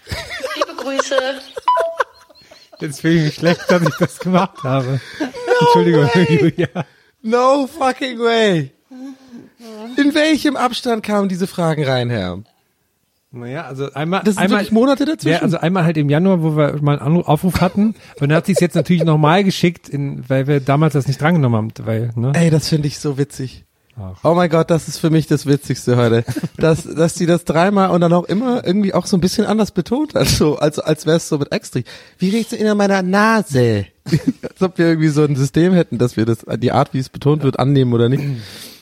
[0.58, 1.40] Liebe Grüße.
[2.82, 5.00] Jetzt fühle ich mich schlecht, dass ich das gemacht habe.
[5.62, 6.68] Entschuldigung, Julia.
[7.22, 8.72] No fucking way.
[9.96, 12.44] In welchem Abstand kamen diese Fragen rein, Herr?
[13.34, 15.36] Naja, also einmal, Das sind einmal wirklich Monate dazwischen?
[15.36, 17.96] Ja, also einmal halt im Januar, wo wir mal einen Aufruf hatten.
[18.20, 21.22] Und dann hat sie es jetzt natürlich nochmal geschickt, in, weil wir damals das nicht
[21.22, 22.34] drangenommen haben, weil, ne?
[22.36, 23.64] Ey, das finde ich so witzig.
[23.98, 24.18] Ach.
[24.24, 26.26] Oh mein Gott, das ist für mich das Witzigste heute.
[26.58, 29.72] dass, dass die das dreimal und dann auch immer irgendwie auch so ein bisschen anders
[29.72, 30.28] betont hat.
[30.28, 31.82] So, als, als wäre es so mit extra.
[32.18, 33.86] Wie riecht's in meiner Nase?
[34.44, 37.10] als ob wir irgendwie so ein System hätten, dass wir das, die Art, wie es
[37.10, 38.24] betont wird, annehmen oder nicht.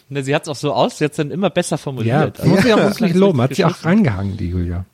[0.10, 2.44] Ne, sie hat es auch so aus, sie hat dann immer besser Ja, formuliert.
[2.46, 3.42] muss ich auch Also, muss ich loben.
[3.42, 4.86] Hat sie auch rangehangen, die Julia.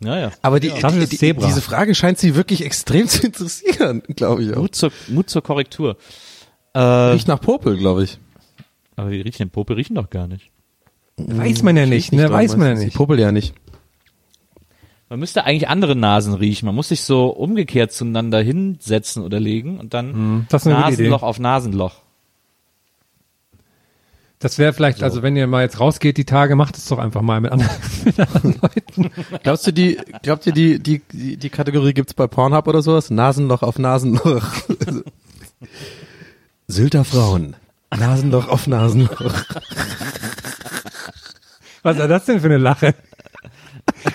[0.00, 0.30] Ja, ja.
[0.42, 4.52] Aber die, Das die, die, diese Frage scheint sie wirklich extrem zu interessieren, glaube ich
[4.52, 4.58] auch.
[4.62, 5.96] Mut zur, Mut zur Korrektur.
[6.74, 8.18] Äh, Riecht nach Popel, glaube ich.
[8.96, 10.50] aber die riechen den Popel riechen doch gar nicht.
[11.16, 12.30] Weiß man ja nicht, Riecht ne?
[12.30, 12.96] Weiß man ja nicht.
[12.96, 13.54] Popel ja nicht.
[15.08, 16.66] Man müsste eigentlich andere Nasen riechen.
[16.66, 20.68] Man muss sich so umgekehrt zueinander hinsetzen oder legen und dann Hm, Idee.
[20.70, 21.94] Nasenloch auf Nasenloch.
[24.44, 27.22] Das wäre vielleicht, also wenn ihr mal jetzt rausgeht die Tage, macht es doch einfach
[27.22, 27.70] mal mit anderen,
[28.04, 29.10] mit anderen Leuten.
[29.42, 31.00] Glaubst du, die, glaubt ihr, die, die,
[31.38, 33.08] die, Kategorie gibt's bei Pornhub oder sowas?
[33.08, 34.44] Nasenloch auf Nasenloch.
[36.68, 37.56] Sylter Frauen.
[37.96, 39.32] Nasenloch auf Nasenloch.
[41.82, 42.94] Was war das denn für eine Lache?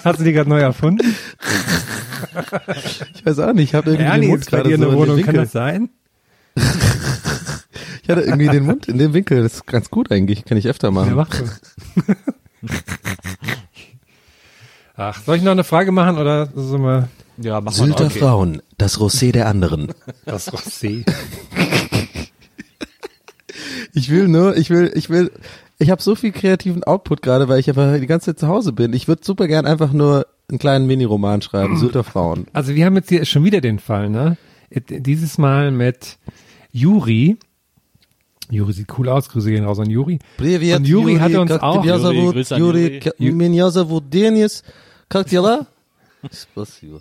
[0.04, 1.16] Hast du die gerade neu erfunden?
[3.16, 4.92] Ich weiß auch nicht, ich habe irgendwie Ernie den Mund ist bei dir in so
[4.92, 5.90] der dem Wohnung, kann das sein?
[8.10, 10.68] Ich hatte irgendwie den Mund in dem Winkel, das ist ganz gut eigentlich, kann ich
[10.68, 11.10] öfter machen.
[11.10, 11.30] Ja, mach.
[14.96, 17.08] Ach, soll ich noch eine Frage machen oder sind wir
[17.38, 18.18] Ja, mach Sylter okay.
[18.18, 19.94] Frauen, das Rosé der anderen.
[20.26, 21.06] das Rosé?
[23.94, 25.32] Ich will nur, ich will, ich will,
[25.78, 28.74] ich habe so viel kreativen Output gerade, weil ich einfach die ganze Zeit zu Hause
[28.74, 28.92] bin.
[28.94, 32.48] Ich würde super gern einfach nur einen kleinen Mini-Roman schreiben, Sylter Frauen.
[32.54, 34.36] Also wir haben jetzt hier schon wieder den Fall, ne?
[34.72, 36.18] Dieses Mal mit
[36.72, 37.38] Juri.
[38.51, 40.19] Juri sieht cool aus, Grüße gehen raus an Juri.
[40.37, 42.35] Привет, Und Juri hatte uns как auch- тебя Юрий, зовут?
[42.35, 43.01] Grüße an Юрий, Юрий.
[43.01, 44.63] к- меня зовут Денис.
[45.09, 45.67] Как дела?
[46.31, 47.01] Спасибо.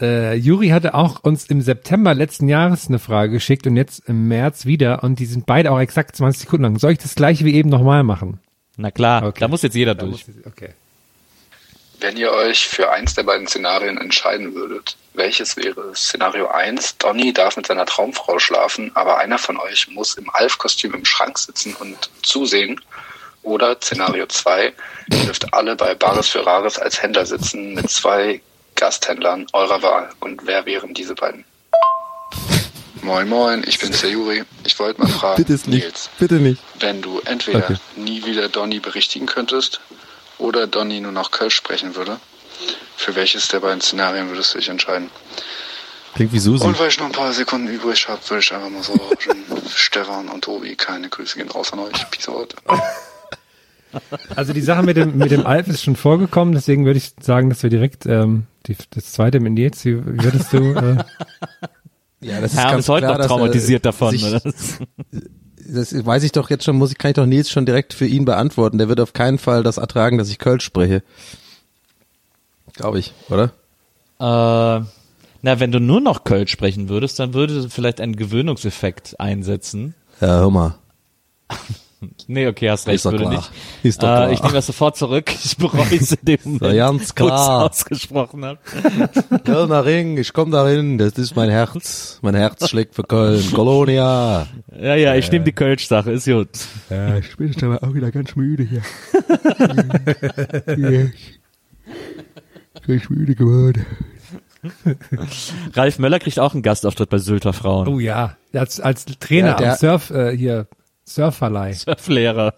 [0.00, 4.28] Äh, Juri hatte auch uns im September letzten Jahres eine Frage geschickt und jetzt im
[4.28, 6.78] März wieder und die sind beide auch exakt 20 Sekunden lang.
[6.78, 8.38] Soll ich das gleiche wie eben nochmal machen?
[8.76, 9.40] Na klar, Okay.
[9.40, 10.26] da muss jetzt jeder Da durch.
[10.28, 10.70] muss ich- Okay.
[12.00, 15.95] Wenn ihr euch für eins der beiden Szenarien entscheiden würdet, welches wäre?
[15.95, 20.93] Szenario 1, Donny darf mit seiner Traumfrau schlafen, aber einer von euch muss im Alf-Kostüm
[20.93, 22.81] im Schrank sitzen und zusehen.
[23.43, 24.73] Oder Szenario 2,
[25.11, 28.41] ihr dürft alle bei Bares für Rares als Händler sitzen mit zwei
[28.75, 30.09] Gasthändlern eurer Wahl.
[30.21, 31.43] Und wer wären diese beiden?
[33.01, 34.43] Moin Moin, ich bin's der Juri.
[34.63, 35.83] Ich wollte mal fragen, Bitte nicht.
[35.83, 36.61] Nils, Bitte nicht.
[36.79, 37.75] wenn du entweder Okay.
[37.97, 39.81] nie wieder Donny berichtigen könntest
[40.37, 42.17] oder Donny nur noch Kölsch sprechen würde,
[42.97, 45.09] für welches der beiden Szenarien würdest du dich entscheiden?
[46.15, 46.65] Klingt wie Susi.
[46.65, 49.43] Und weil ich noch ein paar Sekunden übrig habe, würde ich einfach mal so rauschen.
[49.73, 52.09] Stefan und Tobi, keine Grüße gehen raus an euch.
[52.11, 52.55] Peace out.
[54.35, 57.51] Also die Sache mit dem, mit dem Alf ist schon vorgekommen, deswegen würde ich sagen,
[57.51, 60.73] dass wir direkt ähm, die, das zweite mit Nils, wie würdest du...
[60.73, 61.03] Äh,
[62.23, 64.11] Ja, das Herr ist heute noch dass er traumatisiert davon.
[64.11, 64.41] sich- oder?
[65.65, 68.05] Das weiß ich doch jetzt schon, muss ich, kann ich doch Nils schon direkt für
[68.05, 68.77] ihn beantworten.
[68.77, 71.03] Der wird auf keinen Fall das ertragen, dass ich Kölsch spreche.
[72.75, 73.51] Glaube ich, oder?
[74.19, 74.83] Äh,
[75.45, 79.93] na, wenn du nur noch Kölsch sprechen würdest, dann würde vielleicht ein Gewöhnungseffekt einsetzen.
[80.21, 80.75] Ja, hör mal.
[82.27, 83.35] Nee, okay, hast recht, Ist doch würde klar.
[83.35, 83.51] nicht.
[83.83, 84.29] Ist doch klar.
[84.29, 85.31] Äh, ich nehme das sofort zurück.
[85.43, 87.63] Ich bereue es in dem Moment, ganz klar.
[87.69, 88.59] ausgesprochen habe.
[89.45, 92.19] Kölner Ring, ich komm dahin, das ist mein Herz.
[92.21, 93.43] Mein Herz schlägt für Köln.
[93.53, 94.47] Colonia.
[94.77, 96.49] Ja, ja, ich nehme die Kölsch-Sache, ist gut.
[96.89, 98.81] Ja, ich bin jetzt aber auch wieder ganz müde hier.
[102.87, 103.85] Ganz müde geworden.
[105.73, 107.87] Ralf Möller kriegt auch einen Gastauftritt bei Sylter Frauen.
[107.87, 110.67] oh ja, als, als Trainer Ja, der- am Surf, äh, hier,
[111.05, 111.73] Surferleih.
[111.73, 112.53] Surflehrer.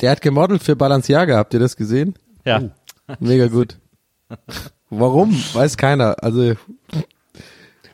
[0.00, 2.14] Der hat gemodelt für Balenciaga, habt ihr das gesehen?
[2.44, 2.62] Ja.
[3.18, 3.78] Mega gut.
[4.88, 5.32] Warum?
[5.52, 6.16] Weiß keiner.
[6.22, 6.54] Also,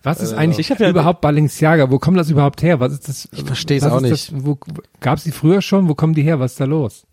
[0.03, 1.91] Was ist Äh, eigentlich ja- überhaupt Balenciaga?
[1.91, 2.79] Wo kommt das überhaupt her?
[2.79, 3.29] Was ist das?
[3.33, 4.13] Ich versteh's auch nicht.
[4.13, 4.57] Das, wo,
[5.01, 5.89] gab's die früher schon?
[5.89, 6.39] Wo kommen die her?
[6.39, 7.05] Was ist da los?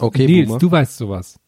[0.00, 0.58] okay, Nils, Boomer.
[0.58, 1.38] du weißt sowas.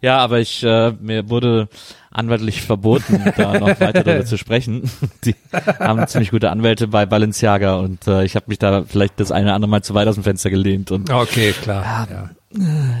[0.00, 1.68] Ja, aber ich äh, mir wurde
[2.10, 4.90] anwaltlich verboten, da noch weiter darüber zu sprechen.
[5.24, 5.34] Die
[5.78, 9.46] haben ziemlich gute Anwälte bei Balenciaga und äh, ich habe mich da vielleicht das eine
[9.46, 12.08] oder andere Mal zu weit aus dem Fenster gelehnt und Okay, klar.
[12.10, 12.30] Ja.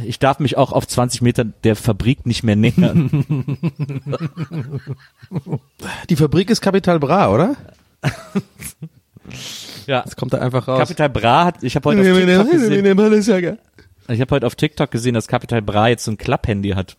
[0.06, 3.10] ich darf mich auch auf 20 Meter der Fabrik nicht mehr nähern.
[6.08, 7.56] Die Fabrik ist Capital Bra, oder?
[9.86, 10.78] ja, Das kommt da einfach raus.
[10.80, 13.56] Capital Bra hat, ich habe heute, auf TikTok gesehen- Balenciaga.
[14.08, 16.96] Ich habe heute auf TikTok gesehen, dass Capital Bra jetzt so ein Klapphandy hat.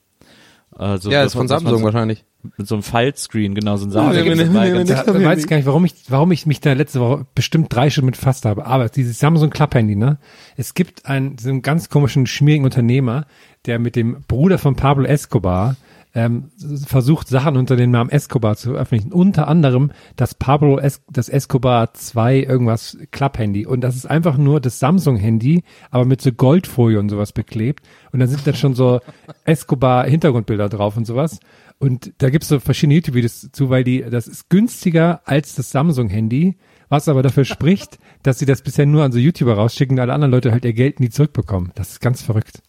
[0.76, 2.26] Also, Ja, das ist von Samsung so, wahrscheinlich.
[2.58, 4.24] Mit so einem Faltscreen, genau, so ein Samsung.
[4.24, 7.26] nee, nee, nee, nee, weiß gar nicht, warum ich, warum ich mich da letzte Woche
[7.36, 8.66] bestimmt drei Stunden mit befasst habe.
[8.66, 10.18] Aber dieses Samsung Klapphandy, ne?
[10.58, 13.28] Es gibt einen, so einen ganz komischen, schmierigen Unternehmer,
[13.66, 15.78] der mit dem Bruder von Pablo Escobar
[16.16, 16.52] ähm,
[16.86, 19.12] versucht, Sachen unter dem Namen Escobar zu veröffentlichen.
[19.12, 23.66] Unter anderem das Pablo es das Escobar 2 irgendwas Klapphandy.
[23.66, 27.84] Und das ist einfach nur das Samsung-Handy, aber mit so Goldfolie und sowas beklebt.
[28.12, 29.02] Und da sind dann schon so
[29.46, 31.40] Escobar-Hintergrundbilder drauf und sowas.
[31.80, 36.58] Und da gibt's so verschiedene YouTube-Videos zu, weil die, das ist günstiger als das Samsung-Handy,
[36.90, 40.14] was aber dafür spricht, dass sie das bisher nur an so YouTuber rausschicken und alle
[40.14, 41.72] anderen Leute halt ihr Geld nie zurückbekommen.
[41.76, 42.62] Das ist ganz verrückt.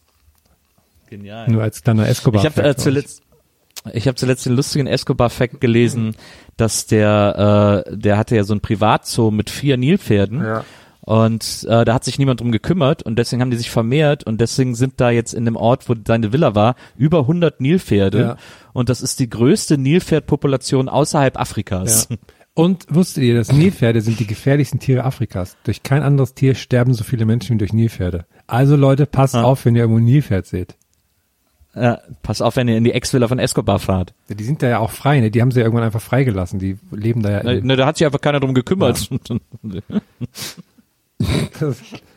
[1.11, 1.49] Genial.
[1.49, 2.45] Nur als kleiner Escobar.
[2.45, 3.23] Ich habe äh, zuletzt,
[3.93, 6.17] Ich habe zuletzt den lustigen Escobar-Fact gelesen,
[6.57, 10.43] dass der, äh, der hatte ja so ein Privatzoo mit vier Nilpferden.
[10.43, 10.65] Ja.
[11.03, 14.41] Und äh, da hat sich niemand drum gekümmert und deswegen haben die sich vermehrt und
[14.41, 18.37] deswegen sind da jetzt in dem Ort, wo seine Villa war, über 100 Nilpferde Ja.
[18.73, 22.09] und das ist die größte Nilpferdpopulation außerhalb Afrikas.
[22.11, 22.17] Ja.
[22.55, 25.57] Und wusstet ihr, dass Nilpferde sind die gefährlichsten Tiere Afrikas?
[25.65, 28.25] Durch kein anderes Tier sterben so viele Menschen wie durch Nilpferde.
[28.47, 29.43] Also Leute, passt Ah.
[29.43, 30.77] auf, wenn ihr irgendwo ein Nilpferd seht.
[31.77, 34.15] Ja, pass auf, wenn ihr in die Ex-Villa von Escobar fahrt.
[34.29, 35.31] Ja, Die sind da ja auch frei, ne?
[35.31, 36.59] Die haben sie ja irgendwann einfach freigelassen.
[36.61, 37.43] Die leben da ja.
[37.43, 39.09] Ne, ne, da hat sich einfach keiner drum gekümmert.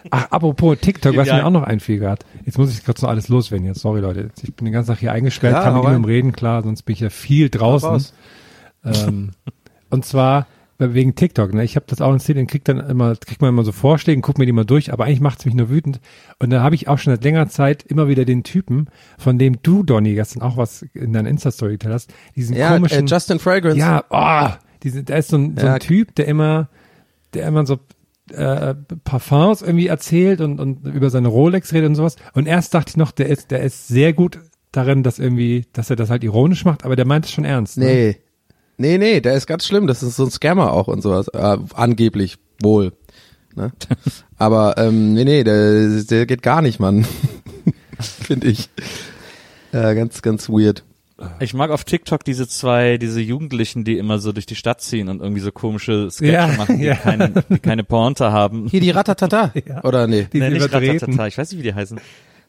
[0.10, 1.36] Ach, apropos TikTok, was Ja.
[1.38, 2.26] mir auch noch einfiel gerade.
[2.46, 3.82] Jetzt muss ich gerade noch alles loswerden jetzt.
[3.82, 6.64] Sorry Leute, ich bin den ganzen Tag hier eingesperrt, Ja, kann mit niemandem reden, klar,
[6.64, 8.06] sonst bin ich ja viel draußen.
[8.86, 9.32] Ähm,
[9.90, 10.48] und zwar
[10.80, 11.64] wegen TikTok, ne?
[11.64, 14.38] Ich habe das auch installiert und krieg dann immer, kriegt man immer so Vorschläge, guck
[14.38, 16.00] mir die mal durch, aber eigentlich macht's mich nur wütend.
[16.40, 19.62] Und da habe ich auch schon seit längerer Zeit immer wieder den Typen, von dem
[19.64, 23.08] du, Donny, gestern auch was in deiner Insta-Story geteilt hast, diesen Ja, komischen.
[23.08, 23.80] äh, Justin Fragrance.
[23.80, 26.70] Ja, oh, diese, der ist so ein, so ein Typ, der immer,
[27.34, 27.80] der immer so
[28.32, 32.18] äh, Parfums irgendwie erzählt und, und über seine Rolex redet und sowas.
[32.34, 34.40] Und erst dachte ich noch, der ist, der ist sehr gut
[34.72, 37.78] darin, dass irgendwie, dass er das halt ironisch macht, aber der meint es schon ernst.
[37.78, 38.16] Ne?
[38.78, 38.98] Nee.
[38.98, 39.88] Nee, der ist ganz schlimm.
[39.88, 41.28] Das ist so ein Scammer auch und sowas.
[41.30, 42.94] Äh, angeblich wohl.
[43.56, 43.72] Ne?
[44.38, 47.06] Aber ähm, nee, nee, der, der geht gar nicht, Mann.
[48.00, 48.70] Finde ich.
[49.72, 50.84] Äh, ganz, ganz weird.
[51.40, 55.10] Ich mag auf TikTok diese zwei, diese Jugendlichen, die immer so durch die Stadt ziehen
[55.10, 56.94] und irgendwie so komische Sketche Ja, machen, die, ja.
[56.94, 58.68] keine, die keine Pointe haben.
[58.68, 59.52] Hier die Ratatata.
[59.84, 60.28] Oder nee?
[60.32, 61.00] Die nee, nicht überdrehten.
[61.00, 62.00] Ratatata, ich weiß nicht, wie die heißen.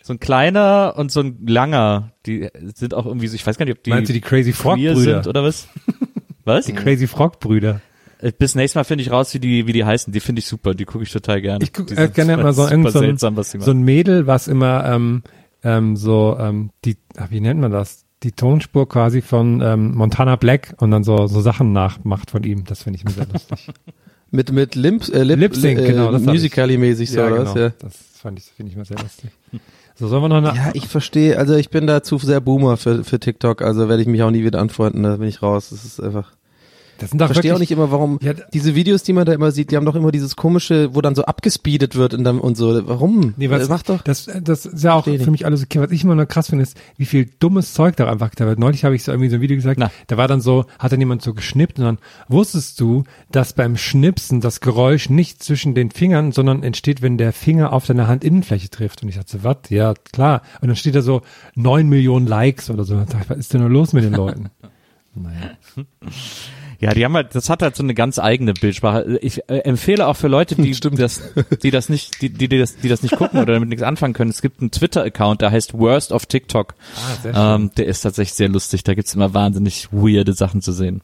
[0.03, 3.65] So ein kleiner und so ein langer, die sind auch irgendwie so, ich weiß gar
[3.65, 4.97] nicht, ob die, Meinst du die Crazy Frog Brüder?
[4.97, 5.69] sind oder was?
[6.45, 6.67] Was?
[6.67, 7.81] Die Crazy Frog Brüder.
[8.21, 10.13] Äh, Bis nächstes Mal finde ich raus, wie die, wie die heißen.
[10.13, 11.63] Die finde ich super, die gucke ich total gerne.
[11.63, 14.27] Ich guck Die äh, gerne immer so, irgend so, ein, seltsam, was so ein Mädel,
[14.27, 15.23] was immer ähm,
[15.63, 18.05] ähm, so ähm, die, ach, wie nennt man das?
[18.25, 22.65] Die Tonspur quasi von ähm, Montana Black und dann so so Sachen nachmacht von ihm.
[22.65, 23.69] Das finde ich mir sehr lustig.
[24.31, 26.13] Mit, mit Limp, äh, Lip, Lip Sync, äh, genau.
[26.13, 26.29] Das ich.
[26.29, 27.51] Musically-mäßig so, ja, oder genau.
[27.51, 27.61] was?
[27.61, 27.73] Ja.
[27.79, 29.31] Das fand ich, finde ich mal sehr lustig.
[29.99, 32.77] So, sollen wir noch eine, Ja, ich verstehe, also ich bin da zu sehr Boomer
[32.77, 35.71] für, für TikTok, also werde ich mich auch nie wieder anfreunden, da bin ich raus.
[35.71, 36.33] Das ist einfach.
[36.99, 39.33] Das sind Ich doch verstehe auch nicht immer, warum Ja, diese Videos, die man da
[39.33, 42.41] immer sieht, die haben doch immer dieses komische, wo dann so abgespeedet wird und dann
[42.41, 42.87] und so.
[42.87, 43.35] Warum?
[43.37, 44.03] Nee, was, Äh, Mach doch.
[44.03, 45.81] Das, das ist ja auch Versteh für mich alles okay.
[45.81, 48.59] Was ich immer nur krass finde, ist, wie viel dummes Zeug da einfach da wird.
[48.59, 49.91] Neulich habe ich so irgendwie so ein Video gesagt, Na.
[50.07, 53.77] da war dann so, hat dann jemand so geschnippt und dann wusstest du, dass beim
[53.77, 58.71] Schnipsen das Geräusch nicht zwischen den Fingern, sondern entsteht, wenn der Finger auf deine Handinnenfläche
[58.71, 59.03] trifft.
[59.03, 59.57] Und ich dachte, was?
[59.69, 60.43] Ja, klar.
[60.61, 61.23] Und dann steht da so
[61.55, 62.95] neun Millionen Likes oder so.
[62.95, 64.51] Und ich was ist denn nur los mit den Leuten?
[65.15, 65.57] naja.
[66.81, 69.19] Ja, die haben halt, das hat halt so eine ganz eigene Bildsprache.
[69.21, 71.23] Ich äh, empfehle auch für Leute, die das,
[71.63, 74.15] die das nicht, die, die, die das, die das nicht gucken oder damit nichts anfangen
[74.15, 74.31] können.
[74.31, 76.75] Es gibt einen Twitter-Account, der heißt Worst of TikTok.
[76.95, 77.63] Ah, sehr schön.
[77.63, 78.85] Ähm, der ist tatsächlich sehr lustig.
[78.85, 81.01] Da gibt's immer wahnsinnig weirde Sachen zu sehen.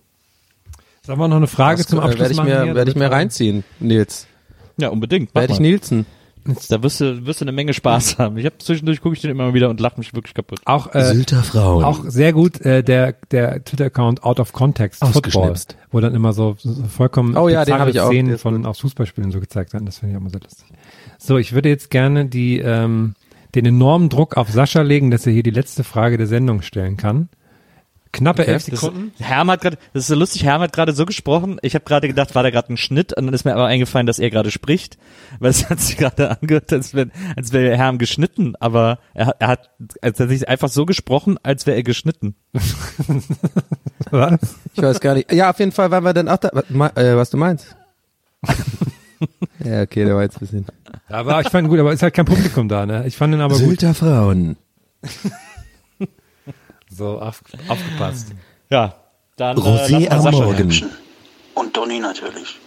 [1.02, 2.66] Sollen wir noch eine Frage Das, zum äh, Abschluss werde ich machen?
[2.68, 4.28] mir, werde ich mir reinziehen, Nils.
[4.76, 5.34] Ja, unbedingt.
[5.34, 5.60] Werde ich.
[5.60, 6.06] Nielsen.
[6.68, 8.36] Da wirst du, wirst du eine Menge Spaß haben.
[8.36, 10.61] Ich habe zwischendurch gucke ich den immer mal wieder und lache mich wirklich kaputt.
[10.66, 11.84] Auch, äh, Sylter Frauen.
[11.84, 15.55] Auch sehr gut äh, der der Twitter-Account Out of Context Football,
[15.90, 18.09] wo dann immer so, so vollkommen Oh ja, den hab ich auch.
[18.09, 19.86] Szenen von aus Fußballspielen so gezeigt werden.
[19.86, 20.66] Das finde ich auch immer sehr lustig.
[21.18, 23.14] So, ich würde jetzt gerne die ähm,
[23.55, 26.97] den enormen Druck auf Sascha legen, dass er hier die letzte Frage der Sendung stellen
[26.97, 27.28] kann.
[28.14, 28.52] Knappe Okay.
[28.52, 29.12] elf Das- Sekunden.
[29.18, 31.58] Herm hat gerade, das ist so lustig, Herm hat gerade so gesprochen.
[31.62, 34.06] Ich habe gerade gedacht, war da gerade ein Schnitt und dann ist mir aber eingefallen,
[34.06, 34.96] dass er gerade spricht,
[35.40, 39.36] weil es hat sich gerade angehört, als wäre als wäre Herm geschnitten, aber er, hat-
[39.40, 42.34] er hat als er sich einfach so gesprochen, als wäre er geschnitten.
[44.10, 44.38] Was?
[44.74, 45.32] Ich weiß gar nicht.
[45.32, 47.74] Ja, auf jeden Fall, weil wir dann auch da, was, äh, was du meinst.
[49.64, 50.66] ja, okay, der war jetzt ein bisschen.
[51.08, 53.04] Aber ich fand ihn gut, aber ist halt kein Publikum da, ne?
[53.06, 53.64] Ich fand ihn aber gut.
[53.64, 54.56] Sylter Frauen.
[56.95, 58.28] So auf, aufgepasst.
[58.70, 58.95] Ja,
[59.36, 60.90] dann Rosé äh, am Morgen.
[61.55, 62.61] Und Donny natürlich.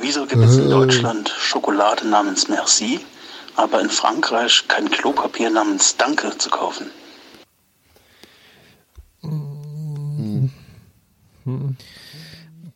[0.00, 3.00] Wieso gibt es in Deutschland Schokolade namens Merci,
[3.54, 6.90] aber in Frankreich kein Klopapier namens Danke zu kaufen?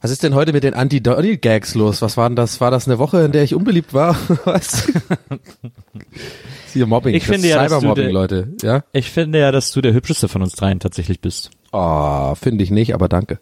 [0.01, 2.01] Was ist denn heute mit den Anti-Donny-Gags los?
[2.01, 2.61] Was war denn das?
[2.61, 4.17] War das eine Woche, in der ich unbeliebt war?
[4.45, 4.85] Was?
[6.73, 7.15] Hier Mobbing.
[7.15, 8.53] Ich finde ja, dass du Cybermobbing, der- Leute.
[8.63, 8.85] Ja?
[8.93, 11.51] Ich finde ja, dass du der hübscheste von uns dreien tatsächlich bist.
[11.73, 13.39] Oh, finde ich nicht, aber danke.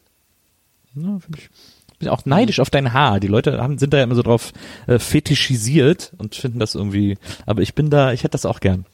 [0.95, 1.51] Ja, find ich.
[1.99, 3.19] Bin auch neidisch auf dein Haar.
[3.19, 4.53] Die Leute haben, sind da ja immer so drauf
[4.87, 7.19] äh, fetischisiert und finden das irgendwie.
[7.45, 8.87] Aber ich bin da, ich hätte das auch gern.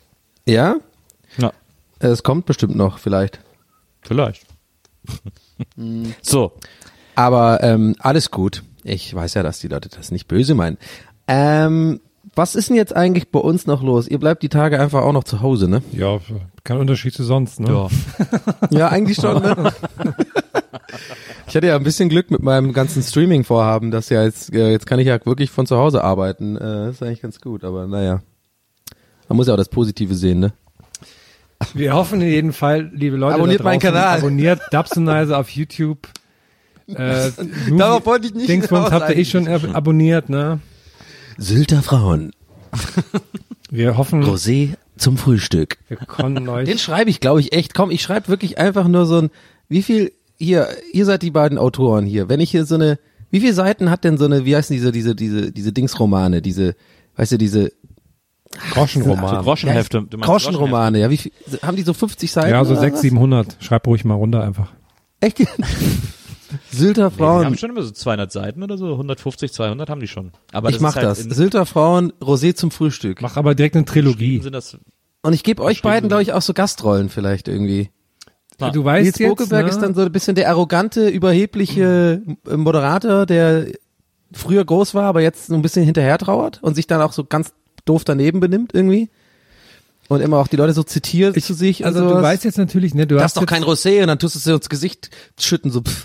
[0.46, 0.76] Ja?
[1.36, 1.52] Ja.
[1.98, 3.40] Es kommt bestimmt noch, vielleicht.
[4.00, 4.46] Vielleicht.
[6.22, 6.52] so.
[7.14, 8.62] Aber ähm, alles gut.
[8.82, 10.78] Ich weiß ja, dass die Leute das nicht böse meinen.
[11.28, 12.00] Ähm,
[12.36, 14.08] was ist denn jetzt eigentlich bei uns noch los?
[14.08, 15.82] Ihr bleibt die Tage einfach auch noch zu Hause, ne?
[15.92, 16.18] Ja,
[16.64, 17.68] kein Unterschied zu sonst, ne?
[17.70, 17.88] Ja.
[18.70, 19.72] Ja, eigentlich schon, ne?
[21.46, 24.86] Ich hatte ja ein bisschen Glück mit meinem ganzen Streaming-Vorhaben, dass ja jetzt, äh, jetzt
[24.86, 26.56] kann ich ja wirklich von zu Hause arbeiten.
[26.56, 28.22] Äh, Das ist eigentlich ganz gut, aber naja.
[29.28, 30.52] Man muss ja auch das Positive sehen, ne?
[31.72, 34.18] Wir hoffen in jedem Fall, liebe Leute, Abonniert da meinen draußen, Kanal.
[34.18, 36.08] Abonniert Dubsonizer auf YouTube.
[36.86, 37.30] Äh,
[37.78, 40.60] Darauf wollte ich nicht Dingsbums habt ihr eh schon ab abonniert, ne?
[41.38, 42.32] Sylter Frauen.
[43.70, 45.78] Wir hoffen, Rosé zum Frühstück.
[45.88, 46.66] wir konnten euch.
[46.66, 47.74] Den schreibe ich, glaube ich, echt.
[47.74, 49.30] Komm, ich schreibe wirklich einfach nur so ein,
[49.68, 52.28] wie viel, hier, ihr seid die beiden Autoren hier.
[52.28, 52.98] Wenn ich hier so eine,
[53.30, 56.76] wie viele Seiten hat denn so eine, wie heißen diese, diese, diese, diese Dingsromane, diese,
[57.16, 57.72] weißt du, diese
[58.72, 59.36] Groschenroman.
[59.36, 60.02] So Groschenhefte.
[60.02, 61.32] Du meinst Groschenromane, ja, wie viel,
[61.62, 62.50] haben die so 50 Seiten?
[62.50, 63.02] Ja, so oder 600, was?
[63.02, 63.56] 700.
[63.60, 64.72] Schreib ruhig mal runter einfach.
[65.20, 65.38] Echt?
[66.70, 67.44] Sylter Die Frauen.
[67.44, 70.32] haben schon immer so 200 Seiten oder so, 150, 200 haben die schon.
[70.52, 71.18] Aber ich das mach ist halt das.
[71.36, 73.20] Sylter Frauen, Rosé zum Frühstück.
[73.22, 74.40] Mach aber direkt eine Trilogie.
[74.40, 74.76] sind das,
[75.22, 77.90] Und ich gebe euch beiden, glaube ich, auch so Gastrollen vielleicht irgendwie.
[78.60, 78.70] Ah.
[78.70, 79.70] Du weißt Nils jetzt, Bokeberg ne?
[79.70, 83.66] ist dann so ein bisschen der arrogante, überhebliche Moderator, der
[84.32, 87.24] früher groß war, aber jetzt so ein bisschen hinterher trauert und sich dann auch so
[87.24, 87.52] ganz
[87.84, 89.10] doof daneben benimmt irgendwie.
[90.08, 91.84] Und immer auch die Leute so zitiert zu sich.
[91.86, 94.18] Also und du weißt jetzt natürlich, ne, du das hast doch kein Rosé und dann
[94.18, 95.80] tust du es dir ins Gesicht schütten so.
[95.82, 96.04] Pff.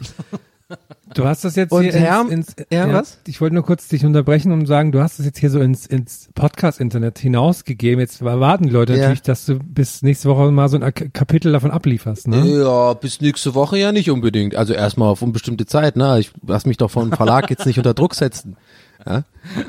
[1.16, 3.18] du hast das jetzt Und hier Herm- ins, ins ja, was?
[3.28, 5.86] Ich wollte nur kurz dich unterbrechen und sagen, du hast das jetzt hier so ins,
[5.86, 8.00] ins Podcast-Internet hinausgegeben.
[8.00, 9.00] Jetzt erwarten die Leute Ja.
[9.00, 12.45] natürlich, dass du bis nächste Woche mal so ein Kapitel davon ablieferst, ne?
[12.47, 14.56] Ja, bis nächste Woche ja nicht unbedingt.
[14.56, 16.20] Also erstmal auf unbestimmte Zeit, ne?
[16.20, 18.56] Ich lass mich doch vom Verlag jetzt nicht unter Druck setzen.
[19.06, 19.24] Ja?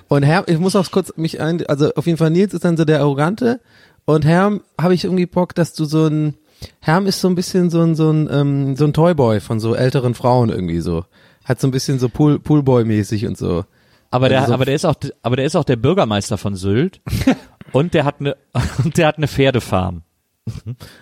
[0.09, 2.77] Und Herr, ich muss auch kurz mich ein, also auf jeden Fall Nils ist dann
[2.77, 3.61] so der Arrogante
[4.05, 6.35] und Herm habe ich irgendwie Bock, dass du so ein,
[6.81, 9.75] Herm ist so ein bisschen so ein, so ein, ähm, so ein Toyboy von so
[9.75, 11.05] älteren Frauen irgendwie so.
[11.45, 13.65] Hat so ein bisschen so Pool, Poolboy-mäßig und so.
[14.11, 16.55] aber der, Also so- aber der ist auch, aber der ist auch der Bürgermeister von
[16.57, 17.01] Sylt.
[17.73, 18.37] und der hat eine,
[18.85, 20.03] und der hat eine Pferdefarm.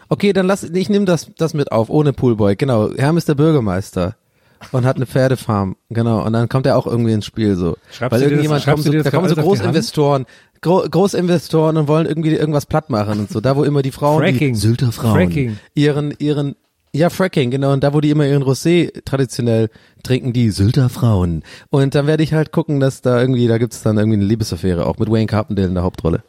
[0.09, 2.57] Okay, dann lass, ich nehme das, das mit auf, ohne Poolboy.
[2.57, 4.17] Genau, Herm ist der Bürgermeister
[4.73, 5.77] und hat eine Pferdefarm.
[5.91, 7.77] Genau, und dann kommt er auch irgendwie ins Spiel so.
[7.91, 9.35] Schreibst Weil das- irgendjemand schreibst kommt so, das da kommen so?
[9.37, 10.27] Großinvestoren,
[10.61, 13.41] Gro Großinvestoren und wollen irgendwie irgendwas platt machen und so.
[13.41, 14.55] Da, wo immer die Frauen, Fracking.
[14.55, 15.59] die Sylter Frauen, Fracking.
[15.75, 16.57] ihren, ihren,
[16.93, 19.69] ja, Fracking, genau, und da, wo die immer ihren Rosé traditionell
[20.03, 21.43] trinken, die Sylter Frauen.
[21.71, 24.87] Und dann werde ich halt gucken, dass da irgendwie, da gibt's dann irgendwie eine Liebesaffäre,
[24.87, 26.23] auch mit Wayne Carpendale in der Hauptrolle.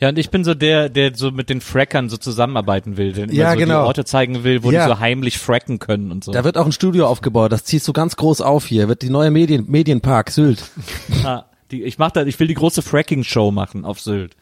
[0.00, 3.30] Ja, und ich bin so der, der so mit den Frackern so zusammenarbeiten will, der
[3.32, 3.82] Ja, so genau.
[3.82, 4.86] die Orte zeigen will, wo Ja.
[4.86, 6.32] die so heimlich fracken können und so.
[6.32, 9.10] Da wird auch ein Studio aufgebaut, das ziehst du ganz groß auf hier, wird die
[9.10, 10.62] neue Medien, Medienpark Sylt.
[11.24, 14.34] Ah, die, ich mach da, ich will die große Fracking-Show machen auf Sylt.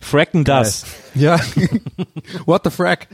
[0.00, 0.84] Fracken das.
[1.14, 1.38] Ja.
[2.46, 3.06] What the frack?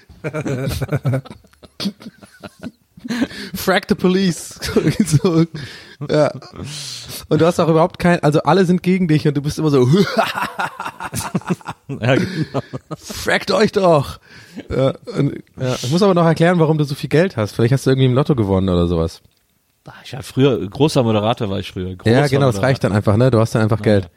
[3.55, 4.59] frack the police.
[5.23, 5.45] so.
[6.11, 6.31] Ja.
[7.29, 9.71] Und du hast auch überhaupt kein, also alle sind gegen dich und du bist immer
[9.71, 9.89] so,
[11.89, 12.61] Ja, genau.
[12.97, 14.21] frackt euch doch.
[14.69, 15.75] Ja, und, ja.
[15.75, 17.53] Ich muss aber noch erklären, warum du so viel Geld hast.
[17.53, 19.23] Vielleicht hast du irgendwie im Lotto gewonnen oder sowas.
[20.05, 21.97] Ich war früher, großer Moderator war ich früher.
[21.97, 23.31] Großer ja, genau, das reicht dann einfach, ne?
[23.31, 24.11] Du hast dann einfach Geld.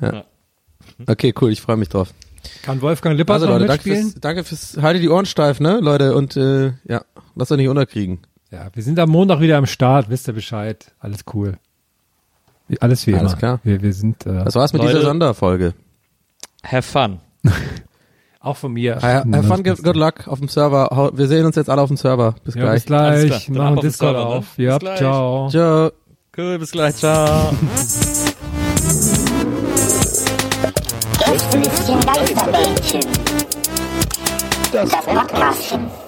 [0.00, 0.24] Ja.
[1.06, 2.08] Okay, cool, ich freue mich drauf.
[2.62, 4.12] Kann Wolfgang Lippert Also noch Leute, danke mitspielen?
[4.12, 7.02] fürs, danke fürs, halte die Ohren steif, ne, Leute, und äh, ja,
[7.34, 8.20] lass euch nicht unterkriegen.
[8.50, 10.92] Ja, wir sind am Montag wieder am Start, wisst ihr Bescheid.
[11.00, 11.58] Alles cool.
[12.80, 13.38] Alles wie Alles immer.
[13.38, 13.60] klar.
[13.64, 14.94] Wir, wir sind äh, Das war's mit Leute.
[14.96, 15.74] dieser Sonderfolge.
[16.64, 17.20] Have fun.
[18.40, 18.96] auch von mir.
[18.96, 21.10] Have have fun, good, good luck auf dem Server.
[21.14, 22.34] Wir sehen uns jetzt alle auf dem Server.
[22.44, 22.74] Bis Ja, gleich.
[22.74, 23.48] bis gleich.
[23.50, 24.26] Machen Discord Server, ne?
[24.36, 24.46] auf.
[24.56, 24.98] Bis Ja, gleich.
[24.98, 25.48] ciao.
[25.50, 25.90] Ciao.
[26.36, 27.52] Cool, bis gleich, ciao.
[31.26, 33.00] Gästelistchen Geisterbällchen.
[34.72, 36.07] Das Podcastchen.